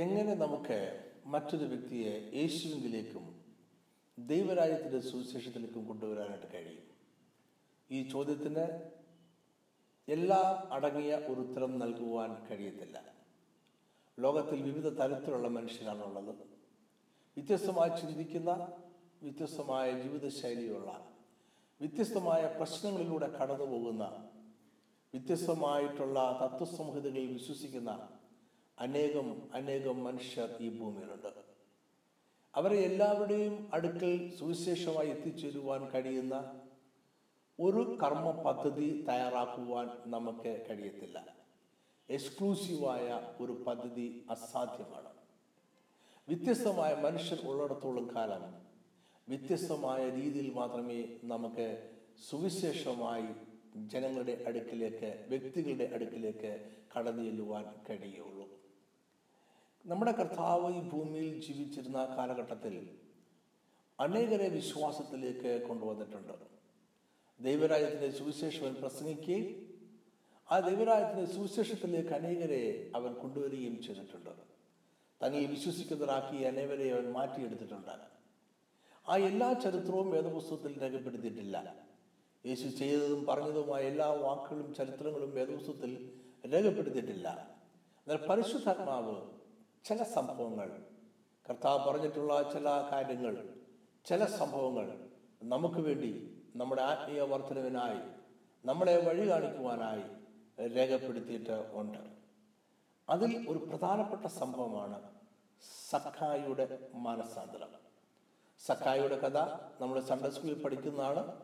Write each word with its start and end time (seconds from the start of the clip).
എങ്ങനെ 0.00 0.34
നമുക്ക് 0.34 0.76
മറ്റൊരു 1.26 1.64
വ്യക്തിയെ 1.64 2.12
യേശുവിലേക്കും 2.34 3.24
ദൈവരാജ്യത്തിന്റെ 4.18 5.00
സുവിശേഷത്തിലേക്കും 5.00 5.86
കൊണ്ടുവരാനായിട്ട് 5.86 6.48
കഴിയും? 6.54 6.84
ഈ 7.90 8.08
ചോദ്യത്തിന് 8.08 8.64
എല്ലാ 10.08 10.68
അടങ്ങിയ 10.72 11.14
ഒരു 11.16 11.40
ഉത്തരം 11.40 11.78
നൽകുവാൻ 11.78 12.30
കഴിയത്തില്ല. 12.46 12.98
ലോകത്തിൽ 14.18 14.62
വിവിധ 14.62 14.88
തരത്തിലുള്ള 14.88 15.48
മനുഷ്യരാണുള്ളത് 15.48 16.32
വ്യത്യസ്തമായി 17.36 18.00
ചിന്തിക്കുന്ന 18.00 18.50
വ്യത്യസ്തമായ 19.22 20.02
ജീവിതശൈലിയുള്ള 20.02 20.90
വ്യത്യസ്തമായ 21.80 22.42
പ്രശ്നങ്ങളിലൂടെ 22.58 23.28
കടന്നു 23.38 23.64
പോകുന്ന 23.64 24.04
വ്യത്യസ്തമായിട്ടുള്ള 25.14 26.18
തത്വസംഹിതകളിൽ 26.42 27.32
വിശ്വസിക്കുന്ന 27.32 28.19
അനേകം 28.80 29.54
അനേകം 29.54 30.04
മനുഷ്യർ 30.04 30.56
ഈ 30.60 30.78
ഭൂമിയിലുണ്ട്. 30.78 31.28
അവരെ 32.54 32.76
എല്ലാവരുടെയും 32.76 33.70
അടുക്കൽ 33.74 34.36
സുവിശേഷമായി 34.38 35.08
എത്തിച്ചേരുവാൻ 35.08 35.90
കഴിയുന്ന 35.90 36.60
ഒരു 37.60 37.98
കർമ്മ 38.02 38.30
പദ്ധതി 38.30 39.04
തയ്യാറാക്കുവാൻ 39.08 39.90
നമുക്ക് 40.06 40.66
കഴിയത്തില്ല. 40.70 41.24
എക്സ്ക്ലൂസീവായ 42.10 43.34
ഒരു 43.40 43.52
പദ്ധതി 43.52 44.26
അസാധ്യമാണ്. 44.30 45.10
വ്യത്യസ്തമായ 46.28 46.94
മനുഷ്യർ 46.94 47.38
ഉള്ളിടത്തോളം 47.44 48.16
കാലം 48.16 48.70
വ്യത്യസ്തമായ 49.28 50.10
രീതിയിൽ 50.10 50.54
മാത്രമേ 50.54 51.20
നമുക്ക് 51.24 51.90
സുവിശേഷമായി 52.30 53.28
ജനങ്ങളുടെ 53.86 54.44
അടുക്കിലേക്ക് 54.46 55.26
വ്യക്തികളുടെ 55.28 55.90
അടുക്കിലേക്ക് 55.94 56.70
കടന്നു 56.96 57.22
ചെല്ലുവാൻ 57.22 57.64
കഴിയുള്ളൂ. 57.90 58.59
നമ്മുടെ 59.86 60.12
കർത്താവ് 60.12 60.76
ഈ 60.76 60.80
ഭൂമിയിൽ 60.80 61.40
ജീവിച്ചിരുന്ന 61.40 62.04
കാലഘട്ടത്തിൽ 62.04 62.90
അനേകരെ 64.00 64.48
വിശ്വാസത്തിലേക്ക് 64.48 65.66
കൊണ്ടുവന്നിട്ടുണ്ട്. 65.68 66.32
ദൈവരാജ്യത്തിന്റെ 67.40 68.10
സുവിശേഷം 68.10 68.74
പ്രസംഗിക്കുകയും 68.74 69.74
ആ 70.50 70.58
ദൈവരാജ്യത്തിന്റെ 70.58 71.32
സുവിശേഷത്തിലേക്ക് 71.32 72.08
അനേകരെ 72.08 72.90
അവൻ 72.96 73.12
കൊണ്ടുവരികയും 73.12 73.82
ചെയ്തിട്ടുണ്ട്. 73.82 74.30
തന്നിൽ 75.22 75.46
വിശ്വസിക്കുന്നവരാക്കി 75.46 76.42
അനേവരെ 76.42 76.92
അവൻ 76.92 77.12
മാറ്റിയെടുത്തിട്ടുണ്ട്. 77.12 77.96
ആ 79.08 79.16
എല്ലാ 79.16 79.52
ചരിത്രവും 79.52 80.10
വേദപുസ്തകത്തിൽ 80.10 80.82
രേഖപ്പെടുത്തിയിട്ടില്ല. 80.82 81.74
യേശു 82.46 82.68
ചെയ്തതും 82.68 83.26
പറഞ്ഞതുമായ 83.26 83.82
എല്ലാ 83.82 84.06
വാക്കുകളും 84.06 84.74
ചരിത്രങ്ങളും 84.74 85.34
വേദപുസ്തകത്തിൽ 85.34 86.10
രേഖപ്പെടുത്തിയിട്ടില്ല. 86.52 87.58
എന്നാൽ 88.06 88.26
പരിശുദ്ധാത്മാവ് 88.26 89.39
ചില 89.84 90.02
സംഭവങ്ങൾ. 90.02 90.82
കർത്താവ് 91.48 91.90
പറഞ്ഞിട്ടുള്ള 91.90 92.52
ചില 92.52 92.64
കാര്യങ്ങൾ 92.64 93.54
ചില 94.04 94.24
സംഭവങ്ങൾ 94.24 95.08
നമുക്ക് 95.42 95.80
വേണ്ടി 95.80 96.42
നമ്മുടെ 96.56 96.82
ആത്മീയ 96.82 97.20
വർധനവിനായി 97.20 98.00
നമ്മളെ 98.64 99.08
വഴി 99.08 99.28
കാണിക്കുവാനായി 99.28 100.02
രേഖപ്പെടുത്തിയിട്ട് 100.68 101.70
ഉണ്ട്. 101.72 101.98
അതിൽ 103.08 103.48
ഒരു 103.48 103.58
പ്രധാനപ്പെട്ട 103.58 104.26
സംഭവമാണ് 104.26 105.10
സഖായിയുടെ 105.90 106.88
മാനസാന്തരം. 106.94 107.68
സഖായിയുടെ 108.66 109.16
കഥ 109.18 109.38
നമ്മൾ 109.80 110.00
സൺഡേ 110.00 110.30
സ്കൂളിൽ 110.30 110.62
പഠിക്കുന്നതാണ്. 110.62 111.42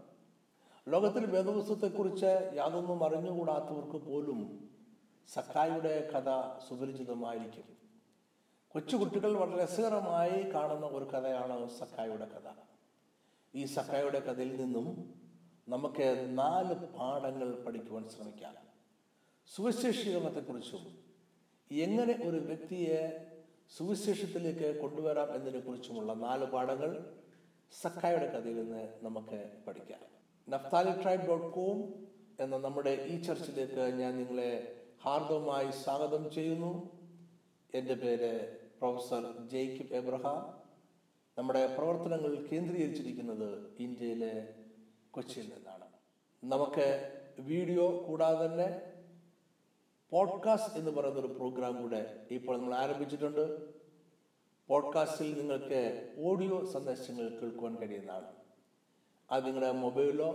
ലോകത്തിൽ 0.89 1.27
വേദപുസ്തകത്തെക്കുറിച്ച് 1.27 2.51
യാതൊന്നും 2.55 3.05
അറിഞ്ഞുകൂടാത്തവർക്ക് 3.05 4.07
പോലും 4.07 4.71
സഖായിയുടെ 5.29 6.11
കഥ 6.11 6.61
സുപരിചിതമായിരിക്കും. 6.69 7.86
കൊച്ചുകുട്ടികൾ 8.77 9.37
വളരെ 9.37 9.65
രസകരമായി 9.65 10.51
കാണുന്ന 10.51 10.87
ഒരു 10.87 11.05
കഥയാണ് 11.05 11.69
സക്കായുടെ 11.79 12.25
കഥ. 12.25 12.53
ഈ 13.55 13.65
സക്കായുടെ 13.65 14.21
കഥയിൽ 14.21 14.57
നിന്നും 14.57 15.15
നമുക്ക് 15.69 16.27
നാല് 16.39 16.75
പാഠങ്ങൾ 16.75 17.65
പഠിക്കുവാൻ 17.65 18.09
ശ്രമിക്കാം. 18.09 18.55
സുവിശേഷീകരണത്തെക്കുറിച്ചും 19.55 20.99
എങ്ങനെ 21.73 22.29
ഒരു 22.29 22.37
വ്യക്തിയെ 22.37 23.27
സുവിശേഷത്തിലേക്ക് 23.77 24.81
കൊണ്ടുവരാം 24.81 25.35
എന്നതിനെക്കുറിച്ചുമുള്ള 25.35 26.13
നാല് 26.13 26.45
പാഠങ്ങൾ 26.45 27.15
സക്കായുടെ 27.83 28.27
കഥയിൽ 28.27 28.57
നിന്ന് 28.57 28.89
നമുക്ക് 29.03 29.51
പഠിക്കാം. 29.69 30.01
നഫ്താലി 30.49 31.03
ട്രൈബ് 31.03 31.27
ഡോട്ട് 31.27 31.47
കോം 31.47 32.07
എന്ന 32.41 32.57
നമ്മുടെ 32.57 32.91
ഈ 32.91 33.23
ചർച്ചിലേക്ക് 33.23 33.99
ഞാൻ 33.99 34.17
നിങ്ങളെ 34.17 34.77
ഹാർദവമായി 35.03 35.71
സ്വാഗതം 35.71 36.31
ചെയ്യുന്നു. 36.31 36.97
എന്റെ 37.75 37.95
പേര് 37.95 38.66
പ്രൊഫസർ 38.81 39.49
ജെയ്ക്കിബ് 39.49 39.95
എബ്രഹാം 39.95 40.67
നമ്മുടെ 41.39 41.77
പ്രവർത്തനങ്ങൾ 41.77 42.47
കേന്ദ്രീകരിച്ചിരിക്കുന്നത് 42.53 43.73
ഇന്ത്യയിലെ 43.79 44.55
കൊച്ചിയിൽ 45.11 45.53
നിന്നാണ്. 45.55 45.85
നമുക്ക് 46.45 47.13
വീഡിയോ 47.39 48.09
കൂടാതെ 48.09 48.47
തന്നെ 48.47 48.93
പോഡ്കാസ്റ്റ് 50.11 50.79
എന്ന് 50.79 50.91
പറയുന്ന 50.91 51.21
ഒരു 51.21 51.27
പ്രോഗ്രാം 51.27 51.83
കൂടെ 51.83 52.27
ഇപ്പോൾ 52.31 52.59
നമ്മൾ 52.59 52.75
ആരംഭിച്ചിട്ടുണ്ട്. 52.75 53.75
പോഡ്കാസ്റ്റിൽ 54.69 55.39
നിങ്ങൾക്ക് 55.39 56.15
ഓഡിയോ 56.19 56.65
സന്ദേശങ്ങൾ 56.65 57.29
കേൾക്കുവാൻ 57.29 57.77
കഴിയുന്നതാണ്. 57.77 58.33
അത് 59.31 59.47
നിങ്ങളുടെ 59.47 59.73
മൊബൈലിലോ 59.73 60.33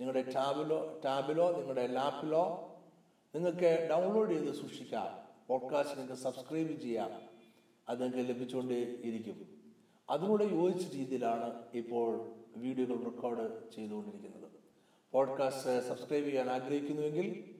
നിങ്ങളുടെ 0.00 0.22
ടാബിലോ 0.22 1.00
ടാബിലോ 1.04 1.52
നിങ്ങളുടെ 1.52 1.86
ലാപ്പിലോ 1.86 2.74
നിങ്ങൾക്ക് 3.34 3.88
ഡൗൺലോഡ് 3.90 4.30
ചെയ്ത് 4.30 4.54
സൂക്ഷിക്കാം. 4.54 5.28
പോഡ്കാസ്റ്റ് 5.46 5.96
നിങ്ങൾക്ക് 5.98 6.22
സബ്സ്ക്രൈബ് 6.22 6.80
ചെയ്യാം. 6.80 7.27
അത് 7.88 8.02
നിങ്ങൾക്ക് 8.02 8.28
ലഭിച്ചുകൊണ്ടേ 8.28 8.78
ഇരിക്കും 9.04 9.58
അതിനോട് 10.10 10.44
യോജിച്ച 10.44 10.94
രീതിയിലാണ് 10.94 11.62
ഇപ്പോൾ 11.74 12.34
വീഡിയോകൾ 12.56 13.04
റെക്കോർഡ് 13.04 13.70
ചെയ്തുകൊണ്ടിരിക്കുന്നത്. 13.74 14.50
പോഡ്കാസ്റ്റ് 15.12 15.88
സബ്സ്ക്രൈബ് 15.88 16.24
ചെയ്യാൻ 16.24 16.50
ആഗ്രഹിക്കുന്നുവെങ്കിൽ 16.50 17.54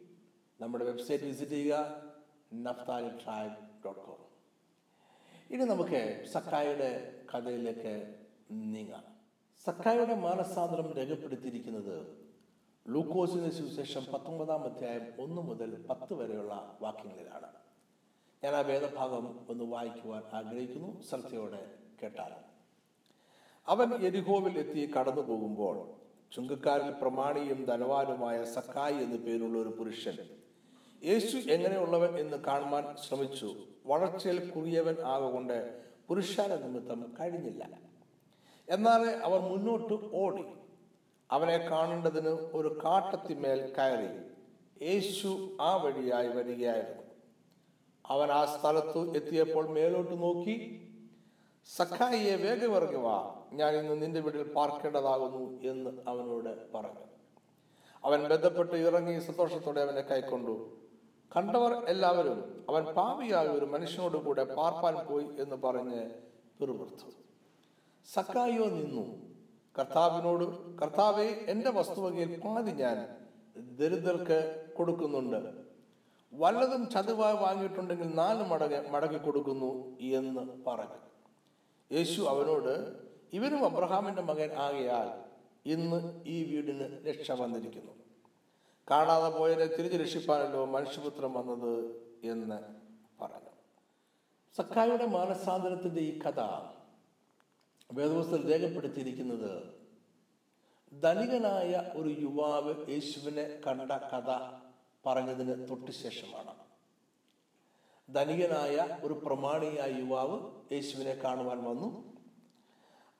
നമ്മുടെ 0.60 0.84
വെബ്സൈറ്റ് 0.84 1.24
വിസിറ്റ് 1.24 1.52
ചെയ്യുക 1.52 2.02
നഫ്താലി 2.54 3.08
ട്രൈബ് 3.08 3.54
ഡോട്ട് 3.84 4.00
കോം 4.00 4.28
ഇനി 5.50 5.64
നമുക്ക് 5.64 6.24
സക്കായുടെ 6.32 6.90
കഥയിലേക്ക് 7.34 8.14
നീങ്ങാം. 8.50 9.04
സക്കായുടെ 9.64 10.14
മാനസാന്തരം 10.14 10.92
രേഖപ്പെടുത്തിയിരിക്കുന്നത് 10.92 12.28
ലൂക്കോസിന് 12.88 13.50
സുവിശേഷം 13.50 14.04
പത്തൊമ്പതാം 14.12 14.64
അധ്യായം 14.64 15.22
ഒന്ന് 15.22 15.42
മുതൽ 15.42 15.86
പത്ത് 15.90 16.14
വരെയുള്ള 16.14 16.78
വാക്യങ്ങളിലാണ്. 16.82 17.57
ഞാൻ 18.44 18.54
ആ 18.54 18.60
വേദഭാഗം 18.60 19.46
ഒന്ന് 19.48 19.64
വായിക്കുവാൻ 19.64 20.22
ആഗ്രഹിക്കുന്നു. 20.32 21.02
ശ്രദ്ധയോടെ 21.02 21.70
കേട്ടാൽ. 22.02 22.32
അവൻ 23.66 23.94
എരിഹോവിൽ 23.94 24.58
എത്തി 24.58 24.92
കടന്നു 24.98 25.20
പോകുമ്പോൾ 25.20 25.90
ചുങ്കക്കാരിൽ 26.34 26.90
പ്രമാണിയും 26.90 27.64
ധനവാനുമായ 27.64 28.44
സക്കായി 28.44 28.94
എന്നു 28.94 29.16
പേരുള്ള 29.16 29.58
ഒരു 29.58 29.68
പുരുഷൻ 29.68 30.16
യേശു 31.04 31.36
എങ്ങനെയുള്ളവൻ 31.36 32.18
എന്ന് 32.18 32.36
കാണുവാൻ 32.36 32.96
ശ്രമിച്ചു. 33.08 33.54
വളർച്ചയിൽ 33.86 34.50
കുറിയവൻ 34.50 34.96
ആകൊണ്ട് 35.04 35.82
പുരുഷാര 36.08 36.54
നിമിത്തം 36.54 37.14
കഴിഞ്ഞില്ല. 37.20 37.68
എന്നാൽ 38.68 39.00
അവർ 39.00 39.40
മുന്നോട്ട് 39.40 40.16
ഓടി. 40.16 40.44
അവനെ 41.30 41.58
കാണേണ്ടതിന് 41.58 42.28
ഒരു 42.28 42.80
കാട്ടത്തിമേൽ 42.84 43.74
കയറി. 43.78 44.28
യേശു 44.84 45.56
ആ 45.60 45.76
വഴിയായി 45.76 46.28
വരികയായിരുന്നു. 46.28 47.07
അവൻ 48.10 48.32
ആ 48.32 48.44
സ്ഥലത്ത് 48.44 49.16
എത്തിയപ്പോൾ 49.16 49.68
മേലോട്ട് 49.68 50.22
നോക്കി 50.22 50.84
സഖായിയെ 51.76 52.36
വേഗമിറങ്ങുക 52.36 53.08
ഞാൻ 53.52 53.74
ഇന്ന് 53.74 54.02
നിന്റെ 54.02 54.20
വീട്ടിൽ 54.20 54.42
പാർക്കേണ്ടതാകുന്നു 54.42 55.62
എന്ന് 55.62 55.90
അവനോട് 56.08 56.72
പറഞ്ഞു. 56.72 57.04
അവൻ 58.04 58.28
ബന്ധപ്പെട്ട് 58.28 58.76
ഇറങ്ങി 58.76 59.18
സന്തോഷത്തോടെ 59.18 59.80
അവനെ 59.80 60.00
കൈക്കൊണ്ടു. 60.00 60.76
കണ്ടവർ 61.36 61.84
എല്ലാവരും 61.84 62.66
അവൻ 62.68 62.84
പാപിയായ 62.84 63.46
ഒരു 63.46 63.64
മനുഷ്യനോട് 63.64 64.16
കൂടെ 64.16 64.44
പാർപ്പാൻ 64.44 65.06
പോയി 65.06 65.24
എന്ന് 65.24 65.56
പറഞ്ഞ് 65.56 66.10
പിറുപിറുത്തു. 66.60 67.10
സക്കായോ 68.14 68.64
നിന്നു. 68.64 69.28
കർത്താവിനോട് 69.78 70.76
കർത്താവെ 70.78 71.24
എന്റെ 71.24 71.70
വസ്തുവകയിൽ 71.70 72.40
പാതി 72.40 72.70
ഞാൻ 72.70 73.08
ദരിദ്രർക്ക് 73.56 74.66
കൊടുക്കുന്നുണ്ട്. 74.76 75.67
വല്ലതും 76.32 76.90
ചതുവായി 76.90 77.36
വാങ്ങിയിട്ടുണ്ടെങ്കിൽ 77.36 78.14
നാല് 78.14 78.44
മടങ്ങ് 78.44 78.88
മടക്കി 78.88 79.18
കൊടുക്കുന്നു 79.18 79.98
എന്ന് 80.00 80.62
പറഞ്ഞു. 80.66 80.98
യേശു 81.92 82.22
അവനോട് 82.22 82.96
ഇവനും 83.32 83.64
അബ്രഹാമിന്റെ 83.64 84.22
മകൻ 84.22 84.52
ആകയാൽ 84.52 85.28
ഇന്ന് 85.68 86.22
ഈ 86.26 86.54
വീടിന് 86.54 87.06
രക്ഷ 87.06 87.30
വന്നിരിക്കുന്നു. 87.30 87.92
കാണാതെ 88.90 89.38
പോയതിനെ 89.38 89.66
തിരിച്ചു 89.66 89.98
രക്ഷിപ്പാനല്ലോ 89.98 90.64
മനുഷ്യപുത്രം 90.64 91.32
വന്നത് 91.34 92.02
എന്ന് 92.24 92.60
പറഞ്ഞു. 93.20 93.48
സക്കായുടെ 94.56 95.06
മാനസാന്തരത്തിന്റെ 95.06 96.00
ഈ 96.00 96.18
കഥ 96.18 96.40
വേദവസ്തൽ 97.92 98.52
രേഖപ്പെടുത്തിയിരിക്കുന്നത് 98.52 99.78
ധനികനായ 101.02 101.90
ഒരു 101.94 102.08
യുവാവ് 102.20 102.90
യേശുവിനെ 102.90 103.60
കണ്ട 103.66 103.92
കഥ 103.92 104.30
പറഞ്ഞതിന് 105.06 105.68
തൊട്ടു 105.68 105.90
ശേഷമാണ്. 105.90 106.54
ധനികനായ 108.14 108.98
ഒരു 109.02 109.12
പ്രമാണിയായ 109.12 109.90
യുവാവ് 109.98 110.50
യേശുവിനെ 110.72 111.14
കാണുവാൻ 111.14 111.64
വന്നു. 111.64 112.16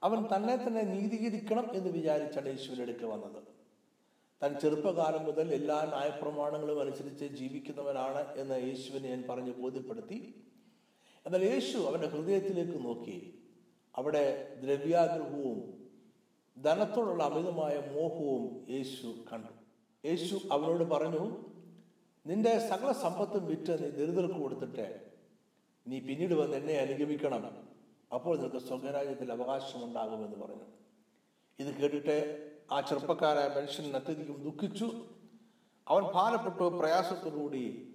അവൻ 0.02 0.36
തന്നെ 0.36 0.56
തന്നെ 0.56 0.82
നീതീകരിക്കണം 0.82 1.70
എന്ന് 1.72 1.90
വിചാരിച്ചാണ് 1.90 2.46
യേശുവിന്റെ 2.46 2.82
അടുക്ക് 2.82 3.04
വന്നത്. 3.04 3.42
തൻ 4.42 4.60
ചെറുപ്പകാലം 4.60 5.24
മുതൽ 5.24 5.54
എല്ലാ 5.54 5.84
ന്യായപ്രമാണങ്ങളും 5.84 6.80
അനുസരിച്ച് 6.80 7.24
ജീവിക്കുന്നവനാണ് 7.24 8.34
എന്ന് 8.36 8.66
യേശുവിനെ 8.66 9.08
ഞാൻ 9.08 9.24
പറഞ്ഞ് 9.28 9.54
ബോധ്യപ്പെടുത്തി. 9.54 10.44
എന്നാൽ 11.26 11.44
യേശു 11.44 11.78
അവന്റെ 11.78 12.08
ഹൃദയത്തിലേക്ക് 12.08 12.84
നോക്കി. 12.84 13.38
അവിടെ 13.96 14.54
ദ്രവ്യാഗ്രഹവും 14.54 15.88
ധനത്തോടുള്ള 16.62 17.24
അമിതമായ 17.24 17.92
മോഹവും 17.92 18.66
യേശു 18.70 19.14
കണ്ടു. 19.32 19.52
യേശു 20.06 20.40
അവനോട് 20.52 20.84
പറഞ്ഞു 20.84 21.47
നിന്റെ 22.28 22.58
സകല 22.58 22.92
സമ്പത്തും 22.92 23.46
വിറ്റ് 23.46 23.82
നീ 23.82 23.88
ദരിദ്രർക്ക് 23.88 24.34
കൊടുത്തിട്ട്. 24.34 25.12
നീ 25.86 26.00
പിന്നീട് 26.00 26.34
വന്ന് 26.34 26.56
എന്നെ 26.56 26.74
അനുഗമിക്കണം. 26.74 27.68
അപ്പോൾ 28.14 28.38
നിനക്ക് 28.38 28.56
സ്വർഗരാജ്യത്തിൽ 28.56 29.32
അവകാശമുണ്ടാകുമെന്ന് 29.32 30.36
പറഞ്ഞു. 30.36 30.62
ഇത് 31.58 31.74
കേട്ടിട്ട് 31.74 32.16
ആ 32.72 32.80
ചെറുപ്പക്കാരായ 32.80 33.60
മനുഷ്യൻ 33.60 33.96
അത്യധികം 33.96 34.42
ദുഃഖിച്ചു. 34.42 35.06
അവൻ 35.88 36.02
ഭാരപ്പെട്ടു 36.02 36.76
പ്രയാസത്തോടുകൂടി 36.78 37.94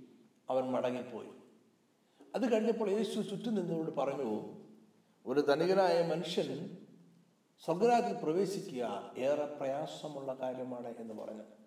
അവൻ 0.50 0.64
മടങ്ങിപ്പോയി. 0.64 1.30
അത് 2.36 2.54
കഴിഞ്ഞപ്പോൾ 2.54 2.90
യേശു 2.90 3.22
ചുറ്റും 3.22 3.56
നിന്നോട് 3.56 3.96
പറഞ്ഞു 3.96 4.54
ഒരു 5.26 5.40
ധനികനായ 5.40 6.08
മനുഷ്യൻ 6.08 6.78
സ്വർഗരാജ്യത്തിൽ 7.66 8.24
പ്രവേശിക്കുക 8.24 9.14
ഏറെ 9.18 9.46
പ്രയാസമുള്ള 9.46 10.34
കാര്യമാണ് 10.34 10.94
എന്ന് 10.98 11.14
പറഞ്ഞു. 11.14 11.63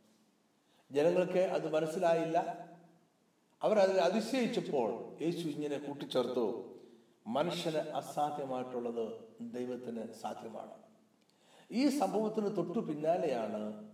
ജനങ്ങൾക്ക് 0.90 1.38
അത് 1.38 1.72
മനസ്സിലായില്ല. 1.72 2.68
അവർ 3.62 3.78
അതിൽ 3.78 4.00
അതിശയിച്ചപ്പോൾ 4.00 5.22
യേശു 5.22 5.48
ഇങ്ങനെ 5.48 5.78
കൂട്ടിച്ചേർത്തു. 5.78 6.72
മനുഷ്യന് 7.26 7.76
അസാധ്യമായിട്ടുള്ളത് 7.76 9.12
ദൈവത്തിന് 9.40 10.12
സാധ്യമാണ്. 10.12 10.70
ഈ 11.70 11.98
സംഭവത്തിന് 11.98 12.56
തൊട്ടു 12.56 12.78
പിന്നാലെയാണ് 12.78 13.90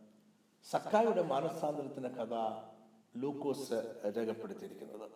സക്കായുടെ 0.71 1.23
മാനസാന്തരത്തിന്റെ 1.23 2.09
കഥ 2.09 2.35
ലൂക്കോസ് 3.17 3.73
രേഖപ്പെടുത്തിയിരിക്കുന്നത്. 4.17 5.11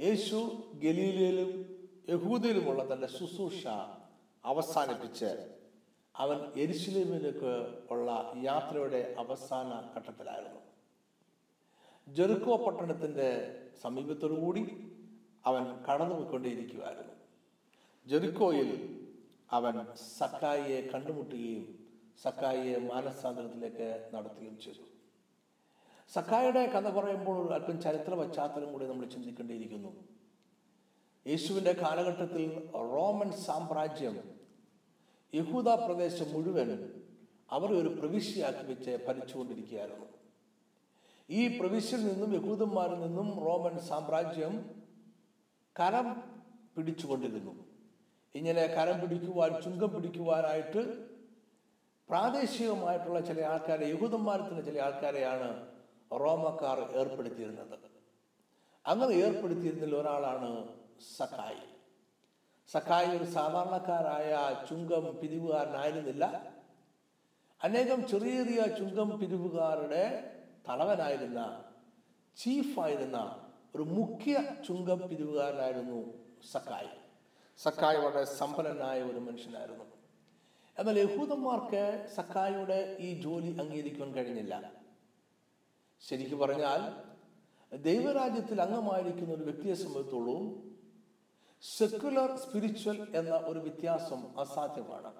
യേശു 0.00 0.70
ഗലീലയിലും 0.74 1.78
യഹൂദയിലുമുള്ള 2.08 2.92
തന്റെ 2.92 3.06
ശുശ്രൂഷ 3.06 3.66
അവസാനിപ്പിച്ച് 4.44 5.58
അവൻ 6.18 6.38
എരിശിലേമിലേക്ക് 6.56 7.52
ഉള്ള 7.90 8.32
യാത്രയുടെ 8.42 9.14
അവസാന 9.18 9.70
ഘട്ടത്തിലായിരുന്നു. 9.96 10.60
ജെറുക്കോ 12.08 12.56
പട്ടണത്തിന്റെ 12.56 13.28
സമീപത്തോടുകൂടി 13.82 14.62
അവൻ 15.46 15.64
കടന്നു 15.86 16.14
പോയിക്കൊണ്ടേയിരിക്കുമായിരുന്നു 16.14 17.14
ജെറുക്കോയിൽ 18.06 18.70
അവൻ 19.50 19.74
സക്കായിയെ 20.18 20.80
കണ്ടുമുട്ടുകയും 20.94 21.64
സക്കായിയെ 22.22 22.78
മാനസാന്തരത്തിലേക്ക് 22.78 24.10
നടത്തുകയും 24.14 24.58
ചെയ്തു. 24.58 24.84
സക്കായിയുടെ 26.14 26.66
കഥ 26.66 26.88
പറയുമ്പോൾ 26.88 27.54
അല്പം 27.54 27.80
ചരിത്ര 27.80 28.14
പശ്ചാത്തലം 28.14 28.72
കൂടി 28.72 28.86
നമ്മൾ 28.86 29.06
ചിന്തിക്കേണ്ടിയിരിക്കുന്നു. 29.06 29.90
യേശുവിന്റെ 31.26 31.72
കാലഘട്ടത്തിൽ 31.72 32.44
റോമൻ 32.74 33.32
സാമ്രാജ്യം 33.32 34.37
യഹൂദ 35.34 35.68
പ്രദേശം 35.68 36.32
മുഴുവൻ 36.32 36.92
അവരെ 37.50 37.74
ഒരു 37.74 37.88
പ്രവിശ്യയാക്കി 37.88 38.64
വെച്ച് 38.66 39.06
ഭരിച്ചുകൊണ്ടിരിക്കുകയായിരുന്നു. 39.08 40.06
ഈ 41.30 41.58
പ്രവിശ്യയിൽ 41.58 42.06
നിന്നും 42.06 42.34
യഹൂദന്മാരിൽ 42.34 43.00
നിന്നും 43.00 43.44
റോമൻ 43.44 43.78
സാമ്രാജ്യം 43.78 44.84
കരം 45.80 46.22
പിടിച്ചുകൊണ്ടിരുന്നു. 46.76 47.64
ഇങ്ങനെ 48.34 48.66
കരം 48.66 49.00
പിടിക്കുവാൻ 49.00 49.62
ചുങ്കം 49.62 49.94
പിടിക്കുവാനായിട്ട് 49.94 51.08
പ്രാദേശികമായിട്ടുള്ള 52.08 53.20
ചില 53.20 53.40
ആൾക്കാരെ 53.40 53.86
യഹൂദന്മാരത്തിന് 53.86 54.64
ചില 54.64 54.82
ആൾക്കാരെയാണ് 54.82 55.66
റോമക്കാർ 56.12 56.80
ഏർപ്പെടുത്തിയിരുന്നത്. 56.98 57.78
അങ്ങനെ 58.86 59.10
ഏർപ്പെടുത്തിയിരുന്നതിൽ 59.10 59.96
ഒരാളാണ് 59.96 60.68
സക്കായി 61.16 61.77
സക്കായി 62.68 63.16
ഒരു 63.16 63.24
സാധാരണക്കാരായ 63.24 64.30
ചുങ്കം 64.68 65.20
പിരിവുകാരനായിരുന്നില്ല 65.20 66.24
അനേകം 67.62 68.08
ചെറിയ 68.08 68.34
ചെറിയ 68.36 68.76
ചുങ്കം 68.78 69.18
പിരിവുകാരുടെ 69.18 70.34
തലവനായിരുന്ന 70.68 71.64
ചീഫായിരുന്ന 72.36 73.46
ഒരു 73.74 73.82
മുഖ്യ 73.82 74.44
ചുങ്കം 74.68 75.08
പിരിവുകാരനായിരുന്നു 75.08 76.00
സക്കായി 76.52 76.92
സക്കായി 77.58 77.96
വളരെ 77.96 78.24
സമ്പന്നനായ 78.24 79.02
ഒരു 79.02 79.18
മനുഷ്യനായിരുന്നു. 79.18 79.84
എന്നാൽ 80.78 80.98
യഹൂദന്മാർക്ക് 80.98 82.08
സക്കായിയുടെ 82.16 82.96
ഈ 83.00 83.20
ജോലി 83.20 83.56
അംഗീകരിക്കാൻ 83.60 84.14
കഴിഞ്ഞില്ല. 84.14 84.72
ശരിക്കു 86.00 86.36
പറഞ്ഞാൽ 86.36 86.80
ദൈവരാജ്യത്തിൽ 87.76 88.62
അംഗമായിരിക്കുന്ന 88.62 89.34
ഒരു 89.34 89.42
വ്യക്തിയെ 89.42 89.74
സംബന്ധിച്ചോളം 89.74 90.68
സെക്കുലർ 91.62 92.36
സ്പിരിച്വൽ 92.36 93.06
എന്ന 93.14 93.34
ഒരു 93.46 93.58
വ്യത്യാസം 93.58 94.20
അസാധ്യമാണ്. 94.38 95.10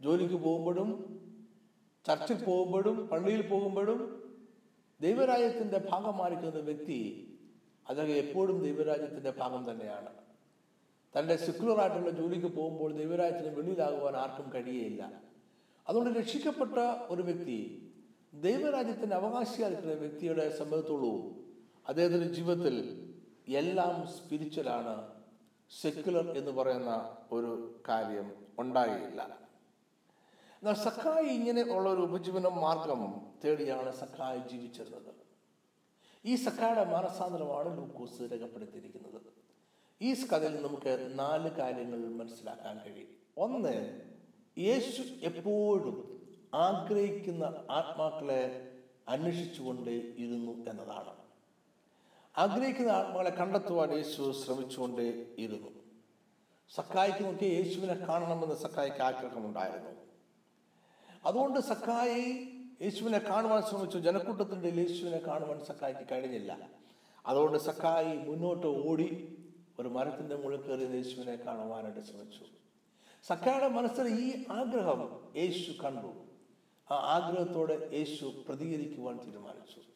ജോലിക്ക് 0.00 0.34
പോകുമ്പോഴും 0.34 0.90
ചർച്ചിൽ 2.04 2.44
പോകുമ്പോഴും 2.44 3.08
പള്ളിയിൽ 3.08 3.42
പോകുമ്പോഴും 3.42 4.00
ദൈവരാജ്യത്തിന്റെ 5.00 5.78
ഭാഗമായിരിക്കുന്ന 5.90 6.60
വ്യക്തി 6.60 6.98
അദ്ദേഹം 7.86 8.16
എപ്പോഴും 8.16 8.62
ദൈവരാജ്യത്തിന്റെ 8.62 9.30
ഭാഗം 9.30 9.70
തന്നെയാണ്. 9.70 10.10
തന്റെ 11.14 11.36
സെക്കുലർ 11.36 11.80
ആയിട്ടുള്ള 11.80 12.10
ജോലിക്ക് 12.10 12.46
പോകുമ്പോൾ 12.46 12.92
ദൈവരാജ്യത്തിന് 12.92 13.56
വെളിയിലാകുവാൻ 13.56 14.16
ആർക്കും 14.16 14.50
കഴിയുകയില്ല 14.54 15.02
അതുകൊണ്ട് 15.86 16.18
രക്ഷിക്കപ്പെട്ട 16.18 16.76
ഒരു 17.10 17.22
വ്യക്തി 17.22 17.58
ദൈവരാജ്യത്തിന്റെ 18.42 19.16
അവകാശിയായിരിക്കുന്ന 19.16 19.94
വ്യക്തിയുടെ 19.94 20.50
സംബന്ധത്തുള്ളൂ 20.50 21.14
അദ്ദേഹത്തിന്റെ 21.88 22.28
ജീവിതത്തിൽ 22.28 22.76
എല്ലാം 23.48 24.06
സ്പിരിച്വലാണ് 24.06 25.22
സെക്യുലർ 25.80 26.38
എന്ന് 26.38 26.50
പറയുന്ന 26.50 27.16
ഒരു 27.32 27.82
കാര്യം 27.88 28.46
ഉണ്ടായില്ല. 28.58 29.38
എന്നാൽ 30.62 30.74
സഖായി 30.74 31.24
ഇങ്ങനെ 31.24 31.62
ഉള്ള 31.62 31.90
ഒരു 31.90 32.00
ഉപജീവന 32.00 32.48
മാർഗം 32.48 33.26
തേടിയാണ് 33.44 33.92
സഖായി 33.92 34.38
ജീവിച്ചിരുന്നത്. 34.38 35.14
ഈ 36.24 36.34
സഖായുടെ 36.34 36.84
മാനസാന്തരമാണ് 36.84 37.78
ലൂക്കോസ് 37.78 38.32
രേഖപ്പെടുത്തിയിരിക്കുന്നത്. 38.32 39.22
ഈ 40.02 40.14
കഥയിൽ 40.14 40.62
നമുക്ക് 40.62 41.12
നാല് 41.18 41.50
കാര്യങ്ങൾ 41.50 41.98
മനസ്സിലാക്കാൻ 41.98 42.78
കഴിയും. 42.78 43.08
ഒന്ന് 43.36 44.00
യേശു 44.58 45.02
എപ്പോഴും 45.02 46.12
ആഗ്രഹിക്കുന്ന 46.54 47.44
ആത്മാക്കളെ 47.70 48.72
അന്വേഷിച്ചുകൊണ്ട് 49.08 49.90
ഇരുന്നു 49.90 50.70
എന്നതാണ്. 50.70 51.21
ആഗ്രഹിക്കുന്ന 52.36 52.90
ആത്മാക്കളെ 52.90 53.30
കണ്ടെത്തുവാൻ 53.30 53.92
യേശു 53.92 54.42
ശ്രമിച്ചുകൊണ്ട് 54.44 55.34
ഇരുന്നു. 55.38 55.68
സക്കായിക്ക് 56.74 57.24
നോക്കി 57.24 57.44
യേശുവിനെ 57.44 57.94
കാണണമെന്ന് 57.94 58.54
സക്കായിക്ക് 58.54 59.02
ആഗ്രഹമുണ്ടായിരുന്നു. 59.02 59.90
അതുകൊണ്ട് 61.24 61.60
സക്കായി 61.60 62.48
യേശുവിനെ 62.82 63.18
കാണുവാൻ 63.18 63.62
ശ്രമിച്ചു. 63.62 63.98
ജനക്കൂട്ടത്തിന്റെ 63.98 64.68
യേശുവിനെ 64.68 65.18
കാണുവാൻ 65.18 65.64
സക്കായിക്ക് 65.64 66.06
കഴിഞ്ഞില്ല. 66.12 66.70
അതുകൊണ്ട് 67.26 67.58
സക്കായി 67.58 68.16
മുന്നോട്ട് 68.16 68.66
ഓടി 68.66 69.38
ഒരു 69.78 69.88
മരത്തിന്റെ 69.88 70.36
മുകളിൽ 70.36 70.60
കയറി 70.60 70.96
യേശുവിനെ 70.96 71.36
കാണുവാനായിട്ട് 71.36 72.00
ശ്രമിച്ചു. 72.00 72.44
സക്കായുടെ 73.22 73.68
മനസ്സിൽ 73.68 74.08
ഈ 74.08 74.44
ആഗ്രഹം 74.50 75.32
യേശു 75.36 75.82
കണ്ടു. 75.82 76.12
ആ 76.94 76.94
ആഗ്രഹത്തോടെ 76.94 77.90
യേശു 77.92 78.44
പ്രതികരിക്കുവാൻ 78.48 79.18
തീരുമാനിച്ചു. 79.26 79.91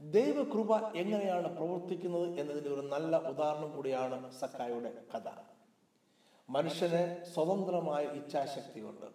ദൈവകൃപ 0.00 0.92
എങ്ങനെയാണ് 0.96 1.56
പ്രവർത്തിക്കുന്നത് 1.56 2.38
എന്നതിന്റെ 2.40 2.70
ഒരു 2.70 2.80
നല്ല 2.80 3.16
ഉദാഹരണം 3.16 3.76
കൂടിയാണ് 3.76 4.32
സക്കായുടെ 4.32 5.02
കഥ. 5.14 5.28
മനുഷ്യന് 6.50 7.24
സ്വതന്ത്രമായ 7.24 8.04
ഇച്ഛാശക്തിയുണ്ട്. 8.04 9.06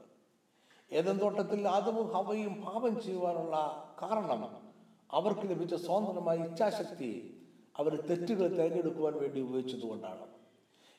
ഏതെന്തോട്ടത്തിൽ 0.94 1.68
ആദവും 1.68 2.14
ഹവയും 2.14 2.54
പാപം 2.54 3.02
ചെയ്യുവാനുള്ള 3.02 3.56
കാരണം 4.02 4.72
അവർക്ക് 5.12 5.50
ലഭിച്ച 5.50 5.74
സ്വതന്ത്രമായ 5.74 6.38
ഇച്ഛാശക്തി 6.38 7.42
അവർ 7.80 8.06
തെറ്റുകൾ 8.10 8.48
തിരഞ്ഞെടുക്കുവാൻ 8.48 9.14
വേണ്ടി 9.18 9.42
ഉപയോഗിച്ചതുകൊണ്ടാണ്. 9.42 10.28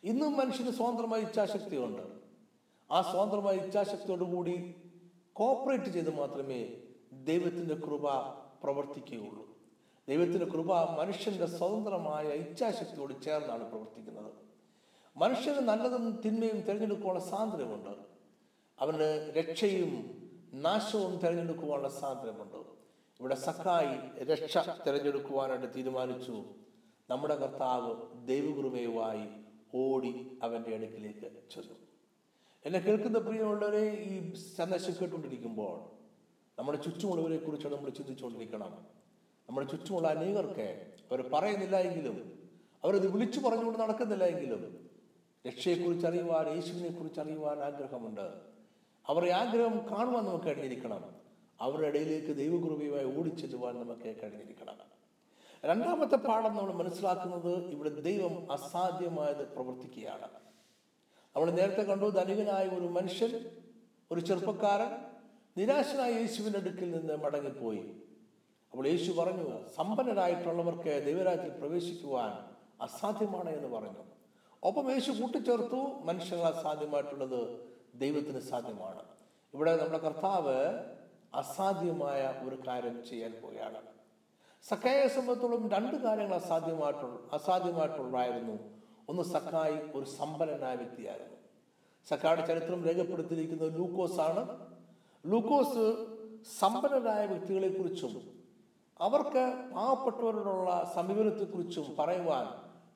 ഇന്നും 0.04 0.36
മനുഷ്യന് 0.36 0.70
സ്വതന്ത്രമായ 0.70 1.20
ഇച്ഛാശക്തിയുണ്ട്. 1.20 2.02
ആ 2.90 3.02
സ്വതന്ത്രമായ 3.02 3.56
ഇച്ഛാശക്തിയോടുകൂടി 3.56 4.74
കോപ്പറേറ്റ് 5.32 5.84
ചെയ്ത് 5.84 6.18
മാത്രമേ 6.18 6.82
ദൈവത്തിന്റെ 7.12 7.74
കൃപ 7.74 8.18
പ്രവർത്തിക്കുകയുള്ളൂ. 8.62 9.49
ദൈവത്തിന്റെ 10.08 10.46
കൃപ 10.46 10.72
മനുഷ്യന്റെ 11.00 11.46
സ്വതന്ത്രമായ 11.46 12.28
ഇച്ഛാശക്തിയോട് 12.28 13.22
ചേർന്നാണ് 13.24 13.70
പ്രവർത്തിക്കുന്നത്. 13.70 14.32
മനുഷ്യന് 15.16 15.58
നല്ലതും 15.58 16.20
തിന്മയും 16.24 16.60
തിരഞ്ഞെടുക്കാനുള്ള 16.60 17.20
സ്വാതന്ത്ര്യമുണ്ട്. 17.20 17.94
അവന് 18.78 19.32
രക്ഷയും 19.36 19.92
നാശവും 20.54 21.16
തിരഞ്ഞെടുക്കുവാനുള്ള 21.16 21.88
സ്വാതന്ത്ര്യമുണ്ട്. 21.88 22.56
ഇവിടെ 23.20 23.34
സഖായി 23.34 24.24
രക്ഷ 24.24 24.58
തിരഞ്ഞെടുക്കുവാനായിട്ട് 24.86 25.74
തീരുമാനിച്ചു. 25.76 26.44
നമ്മുടെ 27.10 27.34
കർത്താവ് 27.34 27.92
ദൈവകൃപയുമായി 28.26 29.28
ഓടി 29.74 30.38
അവന്റെ 30.42 30.74
അടുക്കിലേക്ക് 30.74 31.30
ചെന്നു. 31.50 31.74
എന്നെ 32.64 32.78
കേൾക്കുന്ന 32.78 33.18
പ്രിയമുള്ളവരെ 33.18 33.84
ഈ 34.10 34.34
സന്ദേശം 34.34 34.92
കേട്ടുകൊണ്ടിരിക്കുമ്പോൾ 35.00 35.76
നമ്മുടെ 36.58 36.78
ചുറ്റുമുള്ളവരെ 36.78 37.36
കുറിച്ചാണ് 37.36 37.76
നമ്മൾ 37.76 37.90
ചിന്തിച്ചുകൊണ്ടിരിക്കണം. 37.90 38.99
നമ്മുടെ 39.50 39.70
ചുറ്റുമുള്ള 39.70 40.08
അനേകർക്ക് 40.08 40.92
അവർ 41.10 41.30
പറയുന്നില്ല 41.32 41.76
എങ്കിലും 41.76 42.48
അവരത് 42.84 43.12
വിളിച്ചു 43.12 43.40
പറഞ്ഞുകൊണ്ട് 43.40 43.78
നടക്കുന്നില്ല 43.78 44.24
എങ്കിലും 44.24 44.90
രക്ഷയെക്കുറിച്ച് 45.46 46.06
അറിയുവാൻ 46.06 46.54
യേശുവിനെ 46.54 46.88
കുറിച്ച് 46.88 47.20
അറിയുവാൻ 47.20 47.58
ആഗ്രഹമുണ്ട്. 47.58 48.34
അവരുടെ 49.06 49.30
ആഗ്രഹം 49.30 49.78
കാണുവാൻ 49.78 50.24
നമുക്ക് 50.24 50.44
കഴിഞ്ഞിരിക്കണം. 50.44 51.16
അവരുടെ 51.60 51.86
ഇടയിലേക്ക് 51.86 52.36
ദൈവകൃപയുമായി 52.36 53.04
ഓടിച്ചെല്ലുവാൻ 53.04 53.74
നമുക്ക് 53.74 54.16
കഴിഞ്ഞിരിക്കണം. 54.22 54.74
രണ്ടാമത്തെ 55.64 56.16
പാഠം 56.16 56.56
നമ്മൾ 56.56 56.72
മനസ്സിലാക്കുന്നത് 56.72 57.70
ഇവിടെ 57.70 57.88
ദൈവം 57.88 58.52
അസാധ്യമായത് 58.52 59.48
പ്രവർത്തിക്കുകയാണ്. 59.48 60.28
നമ്മൾ 61.36 61.50
നേരത്തെ 61.50 61.82
കണ്ടു 61.82 62.06
ധനികനായ 62.06 62.68
ഒരു 62.68 62.86
മനുഷ്യൻ 62.86 63.46
ഒരു 64.12 64.20
ചെറുപ്പക്കാരൻ 64.20 64.96
നിരാശനായ 65.56 66.12
യേശുവിന്റെ 66.12 66.58
അടുക്കിൽ 66.58 66.90
നിന്ന് 66.90 67.16
മടങ്ങിപ്പോയി. 67.16 68.09
അപ്പോൾ 68.72 68.86
യേശു 68.86 69.12
പറഞ്ഞു 69.12 69.68
സമ്പന്നരായിട്ടുള്ളവർക്ക് 69.76 71.02
ദൈവരാജ്യത്തിൽ 71.06 71.58
പ്രവേശിക്കുവാൻ 71.58 72.32
അസാധ്യമാണ് 72.80 73.50
എന്ന് 73.50 73.78
പറഞ്ഞു. 73.78 74.04
ഒപ്പം 74.62 74.92
യേശു 74.92 75.10
കൂട്ടിച്ചേർത്തു 75.10 76.04
മനുഷ്യർ 76.04 76.38
അസാധ്യമായിട്ടുള്ളത് 76.38 77.70
ദൈവത്തിന് 77.94 78.40
സാധ്യമാണ്. 78.40 79.02
ഇവിടെ 79.54 79.76
നമ്മുടെ 79.76 79.98
കർത്താവ് 79.98 80.84
അസാധ്യമായ 81.34 82.48
ഒരു 82.48 82.58
കാര്യം 82.66 83.04
ചെയ്യാൻ 83.10 83.32
പോവുകയാണ്. 83.42 83.80
സക്കായെ 84.68 85.08
സംബന്ധിച്ചോളം 85.08 85.68
രണ്ട് 85.70 85.96
കാര്യങ്ങൾ 85.96 86.34
അസാധ്യമായിട്ടുള്ള 86.34 87.18
അസാധ്യമായിട്ടുള്ളതായിരുന്നു. 87.32 88.58
ഒന്ന് 89.08 89.22
സക്കായി 89.22 89.76
ഒരു 89.94 90.04
സമ്പന്നനായ 90.04 90.74
വ്യക്തിയായിരുന്നു. 90.74 91.36
സക്കായുടെ 92.08 92.46
ചരിത്രം 92.46 92.84
രേഖപ്പെടുത്തിയിരിക്കുന്നത് 92.84 93.78
ലൂക്കോസ് 93.78 94.20
ആണ് 94.20 94.42
ലൂക്കോസ് 95.26 96.06
സമ്പന്നരായ 96.58 97.26
വ്യക്തികളെ 97.26 97.68
കുറിച്ചും 97.68 98.39
അവർക്ക് 99.00 99.72
പാവപ്പെട്ടവരോടുള്ള 99.74 100.92
സമീപനത്തെക്കുറിച്ചും 100.94 101.96
പറയുവാൻ 101.98 102.46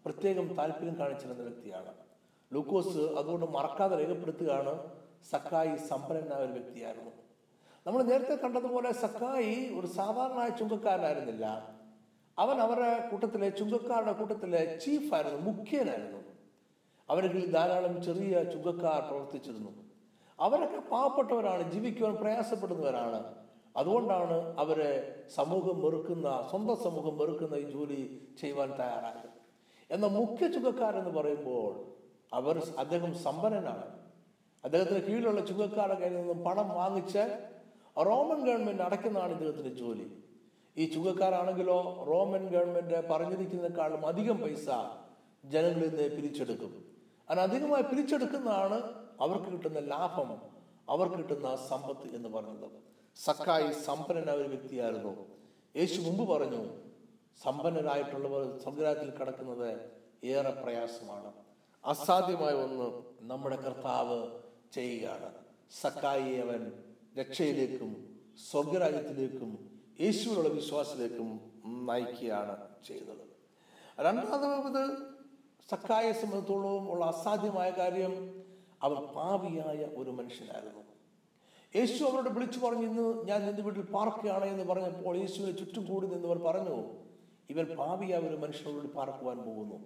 പ്രത്യേകം 0.04 0.54
താല്പര്യം 0.54 0.98
കാണിച്ചിരുന്ന 0.98 1.42
വ്യക്തിയാണ്. 1.42 1.94
ലൂക്കോസ് 2.52 2.98
അതുകൊണ്ട് 2.98 3.46
മറക്കാതെ 3.46 3.98
രേഖപ്പെടുത്തുകയാണ് 3.98 4.90
സക്കായി 5.30 5.76
സമ്പന്നനായ 5.76 6.44
ഒരു 6.44 6.52
വ്യക്തിയായിരുന്നു. 6.52 7.10
നമ്മൾ 7.86 8.02
നേരത്തെ 8.02 8.34
കണ്ടതുപോലെ 8.34 8.92
സക്കായി 8.92 9.74
ഒരു 9.78 9.86
സാധാരണ 9.86 10.56
ചുങ്കക്കാരനായിരുന്നില്ല. 10.56 11.74
അവൻ 12.38 12.56
അവരുടെ 12.60 13.08
കൂട്ടത്തിലെ 13.10 13.48
ചുങ്കക്കാരുടെ 13.48 14.12
കൂട്ടത്തിലെ 14.12 14.78
ചീഫായിരുന്നു 14.78 15.50
മുഖ്യനായിരുന്നു. 15.50 16.20
അവരിൽ 17.10 17.52
ധാരാളം 17.52 18.02
ചെറിയ 18.02 18.42
ചുങ്കക്കാർ 18.42 19.00
പ്രവർത്തിച്ചിരുന്നു. 19.00 19.70
അവരൊക്കെ 20.40 20.80
പാവപ്പെട്ടവരാണ് 20.80 21.72
ജീവിക്കുവാൻ 21.72 22.14
പ്രയാസപ്പെടുന്നവരാണ്. 22.14 23.43
അതുകൊണ്ടാണ് 23.76 24.58
അവരെ 24.58 25.24
സമൂഹം 25.34 25.82
വെറുക്കുന്ന 25.82 26.46
സ്വന്തം 26.50 26.76
സമൂഹം 26.76 27.18
വെറുക്കുന്ന 27.18 27.54
ഈ 27.54 27.70
ജോലി 27.70 28.28
ചെയ്യുവാൻ 28.40 28.70
തയ്യാറായത്. 28.70 29.30
എന്നാൽ 29.90 30.10
മുഖ്യ 30.10 30.46
ചുങ്കക്കാരെന്ന് 30.48 31.10
പറയുമ്പോൾ 31.10 31.72
അവർ 32.34 32.62
അദ്ദേഹം 32.78 33.14
സമ്പന്നനാണ്. 33.14 33.86
അദ്ദേഹത്തിന് 34.64 35.00
കീഴിലുള്ള 35.00 35.40
ചുങ്കക്കാരുടെ 35.40 35.98
കയ്യിൽ 36.00 36.16
നിന്നും 36.18 36.44
പണം 36.44 36.68
വാങ്ങിച്ച് 36.68 37.24
റോമൻ 38.06 38.40
ഗവൺമെന്റ് 38.46 38.82
അടയ്ക്കുന്നതാണ് 38.82 39.32
ഇദ്ദേഹത്തിന്റെ 39.32 39.70
ജോലി. 39.70 40.06
ഈ 40.76 40.84
ചുങ്കക്കാരാണെങ്കിലോ 40.94 42.04
റോമൻ 42.08 42.48
ഗവൺമെന്റ് 42.48 43.08
പറഞ്ഞിരിക്കുന്നതിനേക്കാളും 43.08 44.06
അധികം 44.06 44.38
പൈസ 44.38 44.68
ജനങ്ങളിൽ 45.44 45.88
നിന്ന് 45.88 46.16
പിരിച്ചെടുക്കും. 46.16 46.72
അങ്ങനെ 47.28 47.42
അധികമായി 47.42 47.82
പിരിച്ചെടുക്കുന്നതാണ് 47.82 48.78
അവർക്ക് 49.20 49.52
കിട്ടുന്ന 49.52 49.78
ലാഭം 49.78 50.42
അവർക്ക് 50.88 51.16
കിട്ടുന്ന 51.16 51.56
സമ്പത്ത് 51.56 52.16
എന്ന് 52.16 52.28
പറയുന്നത്. 52.28 52.84
സക്കായി 53.16 53.72
സമ്പന്നനായ 53.72 54.36
ഒരു 54.36 54.48
വ്യക്തിയായിരുന്നു. 54.48 55.26
യേശു 55.76 56.00
മുമ്പ് 56.00 56.32
പറഞ്ഞു 56.32 56.66
സമ്പന്നരായിട്ടുള്ളവർ 57.42 58.58
സ്വർഗരാജ്യത്തിൽ 58.62 59.18
കിടക്കുന്നത് 59.18 59.90
ഏറെ 60.24 60.50
പ്രയാസമാണ്. 60.50 61.32
അസാധ്യമായ 61.84 62.52
ഒന്ന് 62.52 63.02
നമ്മുടെ 63.32 63.56
കർത്താവ് 63.56 64.40
ചെയ്യുകയാണ്. 64.72 65.34
സക്കായി 65.80 66.34
അവൻ 66.34 66.72
രക്ഷയിലേക്കും 67.18 68.20
സ്വർഗരാജ്യത്തിലേക്കും 68.50 69.70
യേശുവിനുള്ള 70.00 70.48
വിശ്വാസത്തിലേക്കും 70.48 71.52
നയിക്കുകയാണ് 71.64 72.56
ചെയ്തത്. 72.86 73.24
രണ്ടാമത് 74.00 74.96
സക്കായെ 75.70 76.12
സംബന്ധിച്ചോളം 76.12 76.90
ഉള്ള 76.90 77.04
അസാധ്യമായ 77.04 77.70
കാര്യം 77.70 78.44
അവൻ 78.82 78.96
പാവിയായ 78.96 79.76
ഒരു 79.76 80.10
മനുഷ്യനായിരുന്നു. 80.10 80.93
യേശു 81.76 82.04
അവരോട് 82.04 82.28
വിളിച്ചു 82.28 82.58
പറഞ്ഞു 82.58 82.82
ഇന്ന് 82.82 83.28
ഞാൻ 83.28 83.46
നിന്റെ 83.46 83.62
വീട്ടിൽ 83.62 83.82
പാർക്കുകയാണ് 83.82 84.44
എന്ന് 84.44 84.64
പറഞ്ഞപ്പോൾ 84.64 85.16
യേശുവിനെ 85.16 85.52
ചുറ്റും 85.58 85.84
കൂടി 85.84 86.06
നിന്നവർ 86.06 86.38
പറഞ്ഞു 86.38 86.76
ഇവൻ 87.50 87.64
പാപിയായ 87.76 88.20
ഒരു 88.20 88.36
മനുഷ്യനോട് 88.36 88.86
പാർക്കുവാൻ 88.86 89.38
പോകുന്നു. 89.38 89.78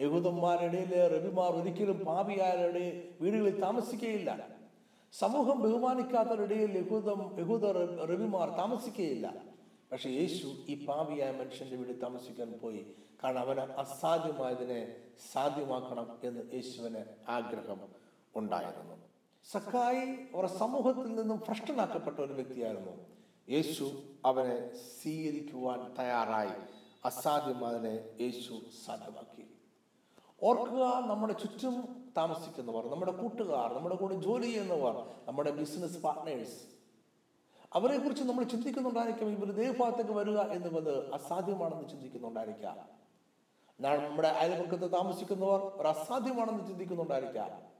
യഹൂദന്മാരിടയിൽ 0.00 0.92
റബിമാർ 1.14 1.50
ഒരിക്കലും 1.50 2.04
പാപിയാരുടെ 2.04 3.14
വീടുകളിൽ 3.20 3.60
താമസിക്കുകയില്ല. 3.60 4.30
സമൂഹം 5.12 5.62
ബഹുമാനിക്കാത്തവരുടെയിൽ 5.62 6.78
യഹൂദം 6.78 7.38
യഹൂദ 7.38 7.64
റബിമാർ 8.10 8.48
താമസിക്കുകയില്ല. 8.50 9.26
പക്ഷെ 9.92 10.08
യേശു 10.10 10.46
ഈ 10.68 10.86
പാപിയായ 10.86 11.30
മനുഷ്യന്റെ 11.30 11.76
വീട് 11.76 12.00
താമസിക്കാൻ 12.00 12.52
പോയി. 12.62 12.86
കാരണം 13.24 13.40
അവന് 13.40 13.60
അസാധ്യമായതിനെ 13.60 14.96
സാധ്യമാക്കണം 15.32 16.18
എന്ന് 16.24 16.42
യേശുവിന് 16.54 17.04
ആഗ്രഹം 17.28 17.80
ഉണ്ടായിരുന്നു. 18.34 18.96
സക്കായി 19.52 20.16
ഒരു 20.34 20.46
സമൂഹത്തിൽ 20.46 21.14
നിന്നും 21.14 21.42
ഭ്രഷ്ടനാക്കപ്പെട്ട 21.48 22.20
ഒരു 22.20 22.32
വ്യക്തിയായിരുന്നു. 22.32 22.92
യേശു 23.48 24.02
അവനെ 24.24 24.74
സ്വീകരിക്കുവാൻ 24.76 25.94
തയ്യാറായി. 25.98 26.62
അസാധ്യമാതിനെ 27.04 28.08
യേശു 28.20 28.62
സാധ്യമാക്കി. 28.86 29.44
ഓർക്കുക 30.42 30.84
നമ്മുടെ 31.06 31.32
ചുറ്റും 31.32 31.74
താമസിക്കുന്നവർ 32.16 32.86
നമ്മുടെ 32.86 33.12
കൂട്ടുകാർ 33.12 33.72
നമ്മുടെ 33.72 33.96
കൂടെ 33.96 34.14
ജോലി 34.14 34.46
ചെയ്യുന്നവർ 34.46 35.08
നമ്മുടെ 35.28 35.50
ബിസിനസ് 35.50 35.98
പാർട്ട്നേഴ്സ് 35.98 36.60
അവരെ 37.74 37.98
കുറിച്ച് 37.98 38.24
നമ്മൾ 38.24 38.44
ചിന്തിക്കുന്നുണ്ടായിരിക്കാം 38.44 39.30
ഇവർ 39.30 39.52
ദൈവഭാഗത്തേക്ക് 39.52 40.10
വരിക 40.10 40.40
എന്നുള്ളത് 40.40 41.14
അസാധ്യമാണെന്ന് 41.14 41.88
ചിന്തിക്കുന്നുണ്ടായിരിക്കാം. 41.88 42.78
നമ്മുടെ 43.80 44.28
അയൽപക്കത്ത് 44.28 44.92
താമസിക്കുന്നവർ 44.92 45.60
ഒരു 45.60 45.88
അസാധ്യമാണെന്ന് 45.88 46.66
ചിന്തിക്കുന്നുണ്ടായിരിക്കാം. 46.66 47.75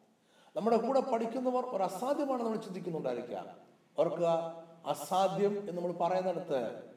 നമ്മുടെ 0.56 0.76
കൂടെ 0.76 1.00
പഠിക്കുന്നവർ 1.00 1.66
ഒരു 1.66 1.82
അസാധ്യമാണ് 1.82 2.42
നമ്മൾ 2.42 2.56
ചിന്തിക്കുന്നുണ്ടായിരിക്കാം. 2.56 3.46
ഓർക്കുക 3.98 4.28
അസാധ്യം 4.86 5.68
എന്ന് 5.68 5.82
നമ്മൾ 5.82 5.92
പറയുന്നിടത്ത് 5.92 6.90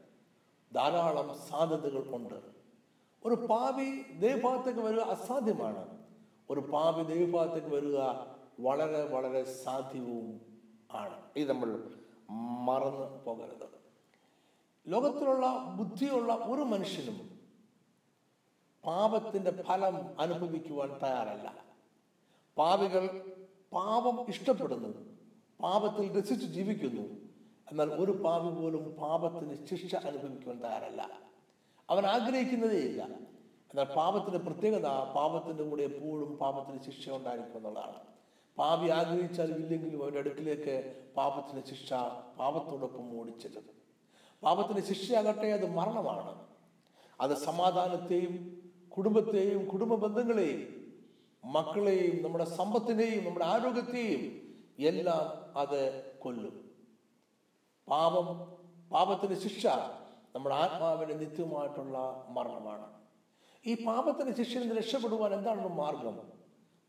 ധാരാളം 0.76 1.38
സാധ്യതകൾ 1.50 2.16
ഉണ്ട്. 2.16 2.42
ഒരു 3.26 3.36
പാവി 3.36 4.20
ദൈവഭാഗത്തേക്ക് 4.20 4.80
വരിക 4.80 5.00
അസാധ്യമാണ്. 5.00 5.98
ഒരു 6.50 6.60
പാവി 6.60 7.04
ദൈവഭാഗത്തേക്ക് 7.04 7.68
വരിക 7.68 7.98
വളരെ 8.60 9.04
വളരെ 9.04 9.44
സാധ്യവും 9.44 10.42
ആണ്. 10.92 11.22
ഇത് 11.36 11.50
നമ്മൾ 11.50 11.92
മറന്നു 12.40 13.24
പോകരുത്. 13.24 13.70
ലോകത്തിലുള്ള 14.88 15.64
ബുദ്ധിയുള്ള 15.78 16.34
ഒരു 16.34 16.62
മനുഷ്യനും 16.62 17.40
പാപത്തിന്റെ 18.86 19.64
ഫലം 19.64 20.22
അനുഭവിക്കുവാൻ 20.22 20.90
തയ്യാറല്ല. 20.90 21.69
പാപികൾ 22.60 23.34
പാപം 23.74 24.30
ഇഷ്ടപ്പെടുന്നു 24.30 25.16
പാപത്തിൽ 25.62 26.20
രസിച്ച് 26.20 26.46
ജീവിക്കുന്നു. 26.46 27.30
എന്നാൽ 27.72 27.94
ഒരു 27.94 28.12
പാവി 28.12 28.62
പോലും 28.62 28.96
പാപത്തിന് 29.02 29.66
ശിക്ഷ 29.66 29.96
അനുഭവിക്കുവാൻ 29.96 30.60
തയ്യാറല്ല. 30.60 31.10
അവൻ 31.90 32.06
ആഗ്രഹിക്കുന്നതേ 32.06 32.78
ഇല്ല. 32.78 33.04
എന്നാൽ 33.72 33.84
പാപത്തിന്റെ 33.84 34.38
പ്രത്യേകത 34.38 34.88
പാപത്തിന്റെ 34.88 35.64
കൂടെ 35.64 35.84
എപ്പോഴും 35.84 36.38
പാപത്തിന് 36.38 36.84
ശിക്ഷ 36.84 37.10
ഉണ്ടായിരിക്കും 37.10 37.58
എന്നുള്ളതാണ്. 37.58 38.00
പാപി 38.58 38.90
ആഗ്രഹിച്ചാലും 38.90 39.56
ഇല്ലെങ്കിലും 39.56 40.04
അവന്റെ 40.04 40.20
അടുക്കിലേക്ക് 40.20 41.06
പാപത്തിന് 41.18 41.66
ശിക്ഷ 41.66 41.94
പാപത്തോടൊപ്പം 42.40 43.20
ഓടിച്ചെല്ലും 43.20 43.64
പാപത്തിന് 44.44 44.82
ശിക്ഷയാകട്ടെ 44.82 45.48
അത് 45.48 45.72
മരണമാണ്. 45.72 46.46
അത് 47.22 47.38
സമാധാനത്തെയും 47.38 48.64
കുടുംബത്തെയും 48.98 49.66
കുടുംബ 49.66 49.96
ബന്ധങ്ങളെയും 49.96 50.79
മക്കളെയും 51.46 52.24
നമ്മുടെ 52.24 52.44
സമ്പത്തിനെയും 52.44 53.26
നമ്മുടെ 53.26 53.46
ആരോഗ്യത്തെയും 53.46 54.50
എല്ലാം 54.80 55.60
അത് 55.60 56.12
കൊല്ലും. 56.20 56.70
പാപം 57.90 58.60
പാപത്തിന് 58.90 59.40
ശിക്ഷ 59.40 59.68
നമ്മുടെ 60.36 60.56
ആത്മാവിന് 60.56 61.20
നിത്യമായിട്ടുള്ള 61.20 62.26
മരണമാണ്. 62.30 62.94
ഈ 63.66 63.86
പാപത്തിന് 63.86 64.36
ശിക്ഷയിൽ 64.36 64.60
നിന്ന് 64.60 64.76
രക്ഷപ്പെടുവാൻ 64.76 65.34
എന്താണ് 65.34 65.78
മാർഗം? 65.78 66.32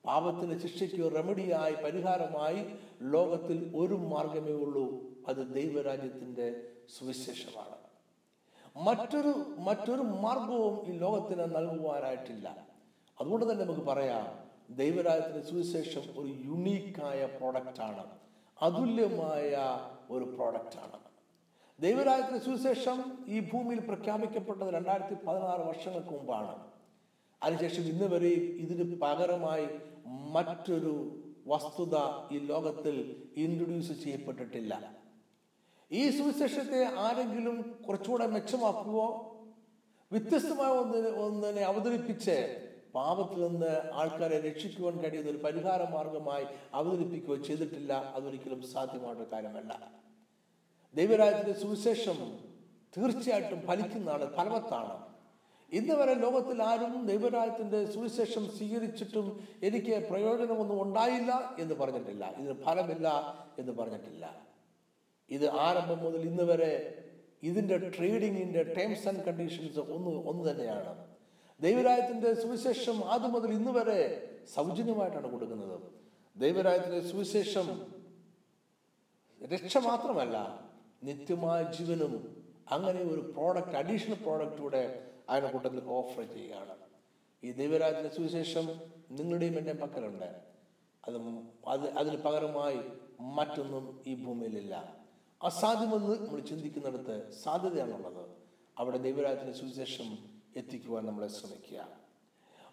പാപത്തിന് 0.07 0.59
ശിക്ഷയ്ക്ക് 0.59 1.15
റെമഡിയായി 1.15 1.75
പരിഹാരമായി 1.75 2.79
ലോകത്തിൽ 3.03 3.73
ഒരു 3.77 3.95
മാർഗമേ 3.95 4.53
ഉള്ളൂ. 4.53 5.11
അത് 5.29 5.55
ദൈവരാജ്യത്തിന്റെ 5.55 6.63
സുവിശേഷമാണ്. 6.99 7.77
മറ്റൊരു 8.77 9.55
മറ്റൊരു 9.59 10.01
മാർഗവും 10.01 10.87
ഈ 10.87 10.99
ലോകത്തിന് 10.99 11.57
നൽകുവാനായിട്ടില്ല. 11.57 12.70
അതുകൊണ്ട് 13.21 13.53
തന്നെ 13.53 13.65
നമുക്ക് 13.65 13.81
പറയാം 13.81 14.51
ദൈവരാജ്യത്തിന്റെ 14.71 15.49
സുവിശേഷം 15.49 16.01
ഒരു 16.01 16.29
യുണീക്കായ 16.29 17.27
പ്രോഡക്റ്റാണ് 17.27 18.05
അതുല്യമായ 18.63 19.57
ഒരു 20.11 20.25
പ്രോഡക്റ്റാണ്. 20.25 20.99
ദൈവരാജ്യത്തിന്റെ 21.81 22.45
സുവിശേഷം 22.45 23.19
ഈ 23.29 23.41
ഭൂമിയിൽ 23.41 23.81
പ്രഖ്യാപിക്കപ്പെട്ടത് 23.81 24.69
രണ്ടായിരത്തി 24.69 25.15
പതിനാറ് 25.15 25.61
വർഷങ്ങൾക്ക് 25.61 26.09
മുമ്പാണ്. 26.09 26.55
അതിനുശേഷം 27.43 27.83
ഇന്ന് 27.83 28.05
വരെയും 28.05 28.43
ഇതിന് 28.43 29.01
പകരമായി 29.01 29.69
മറ്റൊരു 30.07 31.25
വസ്തുത 31.47 31.97
ഈ 32.33 32.39
ലോകത്തിൽ 32.39 33.27
ഇൻട്രൊഡ്യൂസ് 33.37 33.93
ചെയ്യപ്പെട്ടിട്ടില്ല. 33.93 34.95
ഈ 35.93 36.11
സുവിശേഷത്തെ 36.11 36.85
ആരെങ്കിലും 36.99 37.83
കുറച്ചുകൂടെ 37.89 38.27
മെച്ചമാക്കുകയോ 38.27 39.27
വ്യത്യസ്തമായ 40.13 40.69
ഒന്നിനെ 40.69 41.09
ഒന്നിനെ 41.09 41.63
അവതരിപ്പിച്ച് 41.63 42.70
പാപത്തിൽ 42.95 43.47
നിന്ന് 43.47 43.91
ആൾക്കാരെ 43.93 44.41
രക്ഷിക്കുവാൻ 44.41 44.97
കഴിയുന്ന 44.99 45.31
ഒരു 45.31 45.37
പരിഹാര 45.37 45.91
മാർഗമായി 45.91 46.45
അവതരിപ്പിക്കുകയോ 46.75 47.43
ചെയ്തിട്ടില്ല 47.43 47.93
അതൊരിക്കലും 47.93 48.63
സാധ്യമായിട്ടുള്ള 48.63 49.31
കാര്യമല്ല. 49.33 49.91
ദൈവരാജ്യത്തിന്റെ 50.95 51.61
സുവിശേഷം 51.61 52.39
തീർച്ചയായിട്ടും 52.97 53.61
ഫലിക്കുന്നതാണ് 53.67 54.37
ഫലവത്താണ്. 54.37 55.11
ഇന്ന് 55.73 55.95
വരെ 55.95 56.15
ലോകത്തിൽ 56.15 56.63
ആരും 56.63 57.07
ദൈവരാജ്യത്തിന്റെ 57.07 57.93
സുവിശേഷം 57.93 58.57
സ്വീകരിച്ചിട്ടും 58.57 59.49
എനിക്ക് 59.63 60.09
പ്രയോജനമൊന്നും 60.11 60.83
ഉണ്ടായില്ല 60.83 61.57
എന്ന് 61.59 61.75
പറഞ്ഞിട്ടില്ല. 61.75 62.35
ഇതിന് 62.39 62.55
ഫലമില്ല 62.55 63.09
എന്ന് 63.59 63.73
പറഞ്ഞിട്ടില്ല. 63.73 64.41
ഇത് 65.31 65.51
ആരംഭം 65.51 65.99
മുതൽ 65.99 66.21
ഇന്ന് 66.21 66.43
വരെ 66.43 67.05
ഇതിന്റെ 67.43 67.79
ട്രേഡിങ്ങിന്റെ 67.79 68.63
ടേംസ് 68.63 69.09
ആൻഡ് 69.09 69.25
കണ്ടീഷൻസ് 69.25 69.79
ഒന്ന് 69.79 70.11
ഒന്ന് 70.11 70.51
തന്നെയാണ്. 70.51 71.20
ദൈവരാജ്യത്തിന്റെ 71.61 72.35
സുവിശേഷം 72.35 73.05
ആദ്യം 73.05 73.33
മുതൽ 73.33 73.53
ഇന്ന് 73.53 73.71
വരെ 73.71 74.31
സൗജന്യമായിട്ടാണ് 74.55 75.33
കൊടുക്കുന്നത്. 75.33 75.81
ദൈവരാജ്യത്തിന്റെ 76.37 77.09
സുവിശേഷം 77.09 77.95
രക്ഷ 79.43 79.79
മാത്രമല്ല 79.79 80.69
നിത്യമായ 81.03 81.73
ജീവനും 81.73 82.45
അങ്ങനെ 82.71 83.03
ഒരു 83.03 83.21
പ്രോഡക്റ്റ് 83.21 83.73
അഡീഷണൽ 83.73 84.15
പ്രോഡക്റ്റൂടെ 84.15 85.11
അതിനെ 85.29 85.53
കൂട്ടത്തിൽ 85.53 85.85
ഓഫർ 85.85 86.33
ചെയ്യുകയാണ്. 86.33 86.77
ഈ 87.45 87.53
ദൈവരാജ്യത്തിന്റെ 87.53 88.17
സുവിശേഷം 88.17 88.81
നിങ്ങളുടെയും 89.11 89.59
എന്റെ 89.59 89.73
പക്കലുണ്ട്. 89.73 90.41
അത് 91.09 91.17
അത് 91.69 91.91
അതിന് 91.91 92.17
പകരമായി 92.17 92.81
മറ്റൊന്നും 93.21 94.01
ഈ 94.07 94.25
ഭൂമിയിലില്ല. 94.25 94.97
അസാധ്യമെന്ന് 95.43 96.27
നമ്മൾ 96.27 96.41
ചിന്തിക്കുന്നിടത്ത് 96.41 97.33
സാധ്യതയാണുള്ളത്. 97.33 98.31
അവിടെ 98.79 98.99
ദൈവരാജ്യത്തിന്റെ 98.99 99.59
സുവിശേഷം 99.59 100.30
എത്തിക്കുവാൻ 100.57 101.07
നമ്മളെ 101.07 101.29
ശ്രമിക്കുക. 101.29 101.89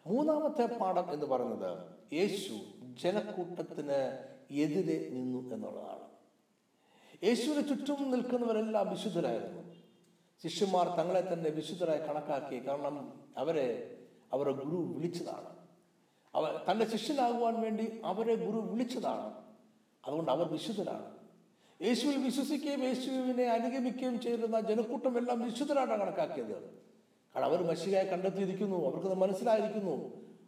മൂന്നാമത്തെ 0.08 0.66
പാഠം 0.66 1.14
എന്ന് 1.14 1.26
പറയുന്നത് 1.26 1.78
യേശു 2.14 2.60
ജനക്കൂട്ടത്തിന് 3.04 4.26
എതിരെ 4.52 5.10
നിന്നു 5.10 5.56
എന്നുള്ളതാണ്. 5.56 6.08
യേശുവിന് 7.24 7.70
ചുറ്റും 7.70 8.12
നിൽക്കുന്നവരെല്ലാം 8.12 8.90
വിശുദ്ധരായിരുന്നു. 8.90 9.76
ശിഷ്യന്മാർ 10.44 10.88
തങ്ങളെ 10.88 11.34
തന്നെ 11.34 11.50
വിശുദ്ധരായി 11.50 12.00
കണക്കാക്കി 12.00 12.68
കാരണം 12.68 13.26
അവരെ 13.38 13.98
അവരെ 14.34 14.52
ഗുരു 14.52 14.94
വിളിച്ചതാണ്. 14.96 15.58
അവ 16.36 16.60
തന്റെ 16.72 16.98
ശിഷ്യനാകുവാൻ 16.98 17.62
വേണ്ടി 17.62 18.02
അവരെ 18.06 18.36
ഗുരു 18.36 18.58
വിളിച്ചതാണ്. 18.58 19.34
അതുകൊണ്ട് 20.06 20.32
അവർ 20.32 20.52
വിശുദ്ധരാണ്. 20.52 21.18
യേശുവിൽ 21.82 22.18
വിശ്വസിക്കുകയും 22.18 22.84
യേശുവിനെ 22.84 23.44
അനുഗമിക്കുകയും 23.44 24.22
ചെയ്തിരുന്ന 24.22 24.60
ജനക്കൂട്ടം 24.60 25.18
എല്ലാം 25.18 25.42
വിശുദ്ധരാണ് 25.42 25.90
കണക്കാക്കിയത്. 25.90 26.87
കാരണം 27.36 27.48
അവർ 27.48 27.64
മഷികയെ 27.64 28.04
കണ്ടെത്തിയിരിക്കുന്നു 28.04 28.78
അവർക്ക് 28.86 29.16
മനസ്സിലായിരിക്കുന്നു. 29.16 29.96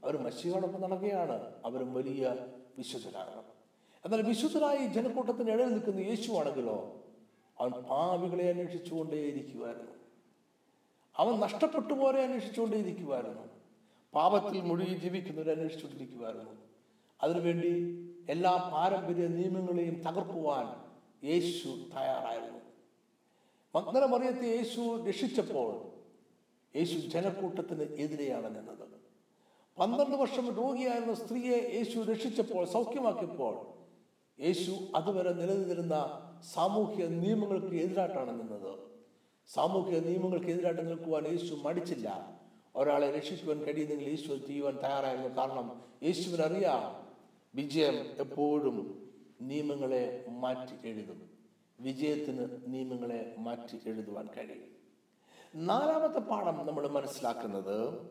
അവർ 0.03 0.17
മഷിയോടൊപ്പം 0.17 0.81
നടക്കുകയാണ്. 0.81 1.53
അവരും 1.65 1.93
വലിയ 1.93 2.35
വിശ്വസരാകണം 2.77 3.43
എന്നാൽ 4.05 4.21
വിശ്വസരായി 4.21 4.87
ജനക്കൂട്ടത്തിന് 4.87 5.51
ഇടയിൽ 5.51 5.67
നിൽക്കുന്ന 5.67 5.99
യേശു 5.99 6.31
ആണെങ്കിലോ 6.31 6.95
അവൻ 7.59 7.71
പാവികളെ 7.71 8.49
അന്വേഷിച്ചുകൊണ്ടേയിരിക്കുമായിരുന്നു 8.49 9.91
അവൻ 11.17 11.39
നഷ്ടപ്പെട്ടു 11.39 11.93
പോലെ 11.93 12.23
അന്വേഷിച്ചുകൊണ്ടേയിരിക്കുമായിരുന്നു 12.23 13.41
പാപത്തിൽ 14.13 14.61
മുഴുകി 14.61 14.93
ജീവിക്കുന്നവരെ 14.93 15.51
അന്വേഷിച്ചുകൊണ്ടിരിക്കുമായിരുന്നു 15.51 16.51
അതിനുവേണ്ടി 17.23 17.71
എല്ലാ 18.29 18.69
പാരമ്പര്യ 18.73 19.27
നിയമങ്ങളെയും 19.27 20.01
തകർക്കുവാൻ 20.01 20.67
യേശു 21.27 21.67
തയ്യാറായിരുന്നു. 21.67 22.59
മഗ്നമറിയത്തെ 23.75 24.47
യേശു 24.57 25.05
രക്ഷിച്ചപ്പോൾ 25.07 25.98
യേശു 26.75 26.97
ജനക്കൂട്ടത്തിന് 27.07 27.83
എതിരെയാണ് 27.83 28.55
നിന്നത്. 28.55 28.89
പന്ത്രണ്ട് 29.79 30.15
വർഷം 30.15 30.55
രോഗിയായിരുന്ന 30.55 31.13
സ്ത്രീയെ 31.13 31.71
യേശു 31.73 31.99
രക്ഷിച്ചപ്പോൾ 31.99 32.65
സൗഖ്യമാക്കിയപ്പോൾ 32.65 33.79
യേശു 34.41 34.77
അതുവരെ 34.95 35.33
നിലനിന്നിരുന്ന 35.33 35.95
സാമൂഹ്യ 36.53 37.07
നിയമങ്ങൾക്ക് 37.07 37.75
എതിരായിട്ടാണ് 37.75 38.41
നിന്നത്. 38.41 38.79
സാമൂഹ്യ 39.47 39.99
നിയമങ്ങൾക്ക് 39.99 40.47
എതിരായിട്ട് 40.47 40.89
നിൽക്കുവാൻ 40.89 41.27
യേശു 41.27 41.55
മടിച്ചില്ല. 41.63 42.39
ഒരാളെ 42.75 43.11
രക്ഷിക്കുവാൻ 43.11 43.63
കഴിയുന്നെങ്കിൽ 43.63 44.09
യേശു 44.09 44.35
ചെയ്യുവാൻ 44.35 44.75
തയ്യാറായിരുന്നു. 44.75 45.37
കാരണം 45.37 45.81
യേശുവിനറിയാം 46.03 47.09
വിജയം 47.55 47.95
എപ്പോഴും 48.17 49.09
നിയമങ്ങളെ 49.41 50.25
മാറ്റി 50.29 50.87
എഴുതും. 50.87 51.29
വിജയത്തിന് 51.79 52.47
നിയമങ്ങളെ 52.67 53.35
മാറ്റി 53.37 53.89
എഴുതുവാൻ 53.89 54.27
കഴിയും. 54.37 54.78
നാലാമത്തെ 55.55 56.19
പാഠം 56.19 56.67
നമ്മൾ 56.67 56.87
മനസ്സിലാക്കുന്നത് 56.87 58.09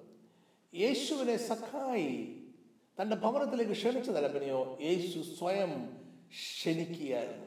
യേശുവിനെ 0.74 1.36
സഖായി 1.36 2.42
തന്റെ 3.02 3.16
ഭവനത്തിലേക്ക് 3.16 3.72
ക്ഷണിച്ച 3.72 4.10
പിന്നെയോ 4.10 4.78
യേശു 4.80 5.34
സ്വയം 5.34 6.02
ക്ഷണിക്കുകയായിരുന്നു. 6.28 7.46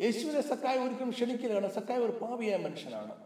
യേശുവിനെ 0.00 0.40
സക്കായി 0.40 0.78
ഒരിക്കലും 0.78 1.10
ക്ഷണിക്കുകയാണ് 1.10 1.70
സക്കായി 1.70 2.00
ഒരു 2.00 2.12
പാപിയായ 2.12 2.56
മനുഷ്യനാണ്. 2.56 3.24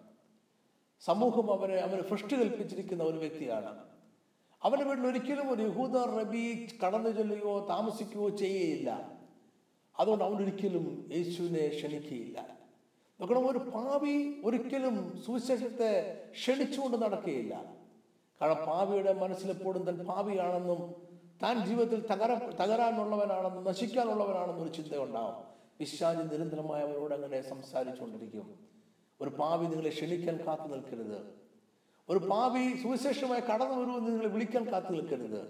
സമൂഹം 1.01 1.53
അവരെ 1.53 1.81
അവന് 1.81 2.01
ഫ്രഷ്ടി 2.01 2.35
കൽപ്പിച്ചിരിക്കുന്ന 2.35 3.03
ഒരു 3.03 3.18
വ്യക്തിയാണ്. 3.18 3.85
അവന്റെ 4.62 4.85
വീട്ടിൽ 4.85 5.07
ഒരിക്കലും 5.07 5.51
ഒരു 5.51 5.62
യഹൂദ 5.62 5.96
റബി 5.96 6.68
കടന്നു 6.87 7.11
ചെല്ലുകയോ 7.11 7.66
താമസിക്കുകയോ 7.68 8.29
ചെയ്യുകയില്ല 8.29 9.20
അതുകൊണ്ട് 10.01 10.25
അവൻ 10.25 10.35
ഒരിക്കലും 10.35 11.09
യേശുവിനെ 11.12 11.68
ക്ഷണിക്കുകയില്ല. 11.68 12.52
നോക്കണം 13.20 13.48
ഒരു 13.51 13.59
പാവി 13.59 14.40
ഒരിക്കലും 14.44 15.22
സുവിശേഷത്തെ 15.27 15.90
ക്ഷണിച്ചുകൊണ്ട് 16.31 16.96
നടക്കുകയില്ല. 16.96 17.64
കാരണം 18.40 18.66
പാവിയുടെ 18.66 19.12
മനസ്സിലെപ്പോഴും 19.12 19.83
താൻ 19.83 20.07
പാവിയാണെന്നും 20.07 20.94
താൻ 21.42 21.66
ജീവിതത്തിൽ 21.66 22.07
തകര 22.07 22.35
തകരാനുള്ളവനാണെന്നും 22.35 23.64
നശിക്കാനുള്ളവനാണെന്നും 23.64 24.62
ഒരു 24.62 24.72
ചിന്ത 24.72 24.96
ഉണ്ടാവും. 24.96 25.53
നിരന്തരമായി 26.31 26.83
അവരോട് 26.83 27.14
അങ്ങനെ 27.14 27.40
സംസാരിച്ചുകൊണ്ടിരിക്കും. 27.42 28.59
ഒരു 29.20 29.31
പാവി 29.31 29.66
നിങ്ങളെ 29.66 29.90
ക്ഷണിക്കാൻ 29.90 30.37
കാത്തു 30.46 30.68
നിൽക്കരുത്. 30.75 31.35
ഒരു 32.09 32.18
പാവി 32.18 32.83
സുവിശേഷമായി 32.83 33.40
കടന്നു 33.40 33.75
വരുമെന്ന് 33.75 34.09
നിങ്ങളെ 34.09 34.29
വിളിക്കാൻ 34.29 34.72
കാത്തു 34.72 34.92
നിൽക്കരുത്. 34.92 35.42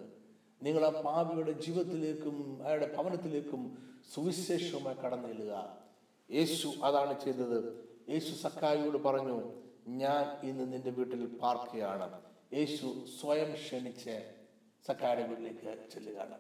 നിങ്ങൾ 0.62 0.85
ആ 0.85 0.90
പാവിയുടെ 1.01 1.53
ജീവിതത്തിലേക്കും 1.53 2.62
അയാളുടെ 2.64 2.96
ഭവനത്തിലേക്കും 2.96 3.79
സുവിശേഷവുമായി 4.14 4.96
കടന്നു 5.07 5.29
ചെല്ലുക 5.29 5.82
യേശു 6.33 6.68
അതാണ് 6.85 7.21
ചെയ്തത്. 7.21 7.59
യേശു 8.09 8.35
സക്കായിയോട് 8.35 8.99
പറഞ്ഞു 8.99 9.53
ഞാൻ 9.88 10.49
ഇന്ന് 10.49 10.73
നിന്റെ 10.73 10.90
വീട്ടിൽ 10.90 11.27
പാർക്കുകയാണ്. 11.27 12.23
യേശു 12.53 13.07
സ്വയം 13.21 13.55
ക്ഷണിച്ച് 13.55 14.35
സക്കായുടെ 14.87 15.27
വീട്ടിലേക്ക് 15.27 15.90
ചെല്ലുകയാണ്. 15.90 16.38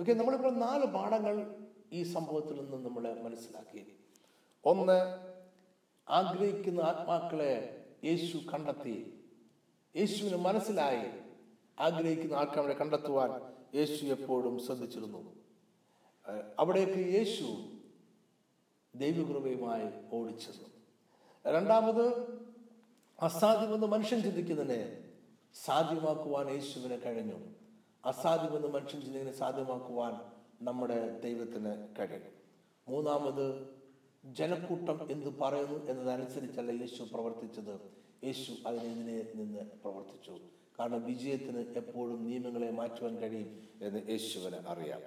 ഓക്കെ 0.00 0.12
നമ്മളിപ്പോൾ 0.12 0.52
നാല് 0.52 0.86
പാഠങ്ങൾ 0.86 1.54
ഈ 1.92 2.02
സംഭവത്തിൽ 2.02 2.56
നിന്ന് 2.60 2.88
നമ്മൾ 2.88 3.22
മനസ്സിലാക്കി. 3.22 3.86
ഒന്ന് 4.64 4.98
ആഗ്രഹിക്കുന്ന 6.08 6.80
ആത്മാക്കളെ 6.80 7.84
യേശു 8.04 8.38
കണ്ടെത്തി. 8.38 9.14
യേശുവിന് 9.96 10.36
മനസ്സിലായി 10.36 11.10
ആഗ്രഹിക്കുന്ന 11.80 12.34
ആൾക്കാരെ 12.34 12.74
കണ്ടെത്തുവാൻ 12.74 13.30
യേശു 13.74 14.04
എപ്പോഴും 14.04 14.58
ശ്രദ്ധിച്ചിരുന്നു. 14.58 15.36
അവിടേക്ക് 16.58 17.14
യേശു 17.14 17.44
ദൈവകൃപയുമായി 18.94 19.88
ഓടിച്ചെന്നു 20.12 20.68
രണ്ടാമത് 21.46 22.06
അസാധ്യമെന്ന് 23.20 23.86
മനുഷ്യൻ 23.86 24.22
ചിന്തിക്കുന്നതിനെ 24.22 25.04
സാധ്യമാക്കുവാൻ 25.64 26.50
യേശുവിന് 26.50 27.02
കഴിഞ്ഞു. 27.02 27.34
അസാധ്യമെന്ന് 28.04 28.68
മനുഷ്യൻ 28.68 29.00
ചിന്തിക്കുന്നതിനെ 29.00 29.38
സാധ്യമാക്കുവാൻ 29.38 30.12
നമ്മുടെ 30.64 31.20
ദൈവത്തിന് 31.20 31.86
കഴിയും 31.98 32.38
മൂന്നാമത് 32.88 33.78
ജനക്കൂട്ടം 34.24 35.10
എന്ത് 35.10 35.38
പറയുന്നു 35.38 35.90
എന്നതനുസരിച്ചല്ല 35.90 36.70
യേശു 36.70 37.02
പ്രവർത്തിച്ചത്. 37.02 37.80
യേശു 38.24 38.52
അതിനെതിരെ 38.66 39.32
നിന്ന് 39.34 39.58
പ്രവർത്തിച്ചു. 39.58 40.38
കാരണം 40.78 41.04
വിജയത്തിന് 41.04 41.58
എപ്പോഴും 41.76 42.24
നിയമങ്ങളെ 42.24 42.70
മാറ്റുവാൻ 42.70 43.16
കഴിയും 43.16 43.68
എന്ന് 43.82 44.10
യേശുവിന് 44.10 44.56
അറിയാം. 44.68 45.00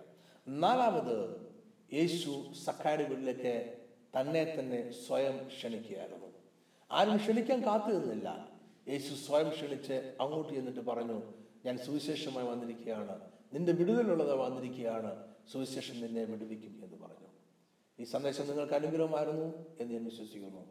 നാലാമത് 0.47 1.51
യേശു 1.93 2.45
സക്കാരി 2.65 3.03
വീട്ടിലേക്ക് 3.03 3.77
തന്നെ 4.19 4.55
തന്നെ 4.59 4.91
സ്വയം 4.91 5.47
ക്ഷണിക്കുകയായിരുന്നു. 5.47 6.27
ആരും 6.91 7.17
ക്ഷണിക്കാൻ 7.17 7.65
കാത്തു 7.65 7.85
നിന്നില്ല 7.85 8.49
യേശു 8.87 9.15
സ്വയം 9.15 9.49
ക്ഷണിച്ച് 9.49 10.15
അങ്ങോട്ട് 10.21 10.53
ചെന്നിട്ട് 10.53 10.79
പറഞ്ഞു 10.79 11.21
ഞാൻ 11.65 11.77
സുവിശേഷമായി 11.77 12.47
വന്നിരിക്കുകയാണ്. 12.47 13.21
നിന്റെ 13.53 13.71
വിടുതലുള്ളത് 13.71 14.35
വന്നിരിക്കുകയാണ്. 14.35 15.27
സുവിശേഷം 15.51 16.01
നിന്നെ 16.01 16.23
വിടുവിക്കും 16.23 16.81
എന്ന് 16.83 16.97
പറഞ്ഞു. 16.97 17.27
ഈ 17.99 18.03
സന്ദേശം 18.03 18.47
നിങ്ങൾക്ക് 18.47 18.73
അനുഗ്രഹമായിരുന്നു 18.73 19.65
എന്ന് 19.79 19.93
ഞാൻ 19.93 20.05
വിശ്വസിക്കുന്നു. 20.05 20.61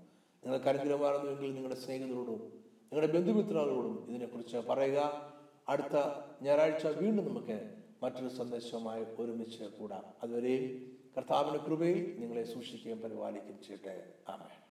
നിങ്ങൾക്ക് 0.44 0.66
അനുഗ്രഹമായിരുന്നു 0.66 1.30
എങ്കിൽ 1.32 1.54
നിങ്ങളുടെ 1.54 1.80
സ്നേഹിതരോടും 1.80 2.64
നിങ്ങളുടെ 2.92 3.12
ബന്ധുമിത്രങ്ങളോടും 3.12 4.06
ഇതിനെക്കുറിച്ച് 4.08 4.56
പറയുക. 4.56 5.32
അടുത്ത 5.68 5.96
ഞായറാഴ്ച 6.42 6.86
വീണ്ടും 6.86 7.28
നമുക്ക് 7.28 7.74
മറ്റൊരു 8.02 8.28
സന്ദേശവുമായി 8.28 9.04
ഒരുമിച്ച് 9.18 9.64
കൂടാം. 9.64 10.04
അതുവരെയും 10.22 10.99
കർത്താവിന്റെ 11.16 11.60
കൃപയിൽ 11.68 12.16
നിങ്ങളെ 12.18 12.42
സൂക്ഷിക്കുകയും 12.44 13.00
പരിപാലിക്കുകയും 13.00 13.62
ചെയ്യട്ടെ. 13.62 13.94
ആമേ 14.28 14.59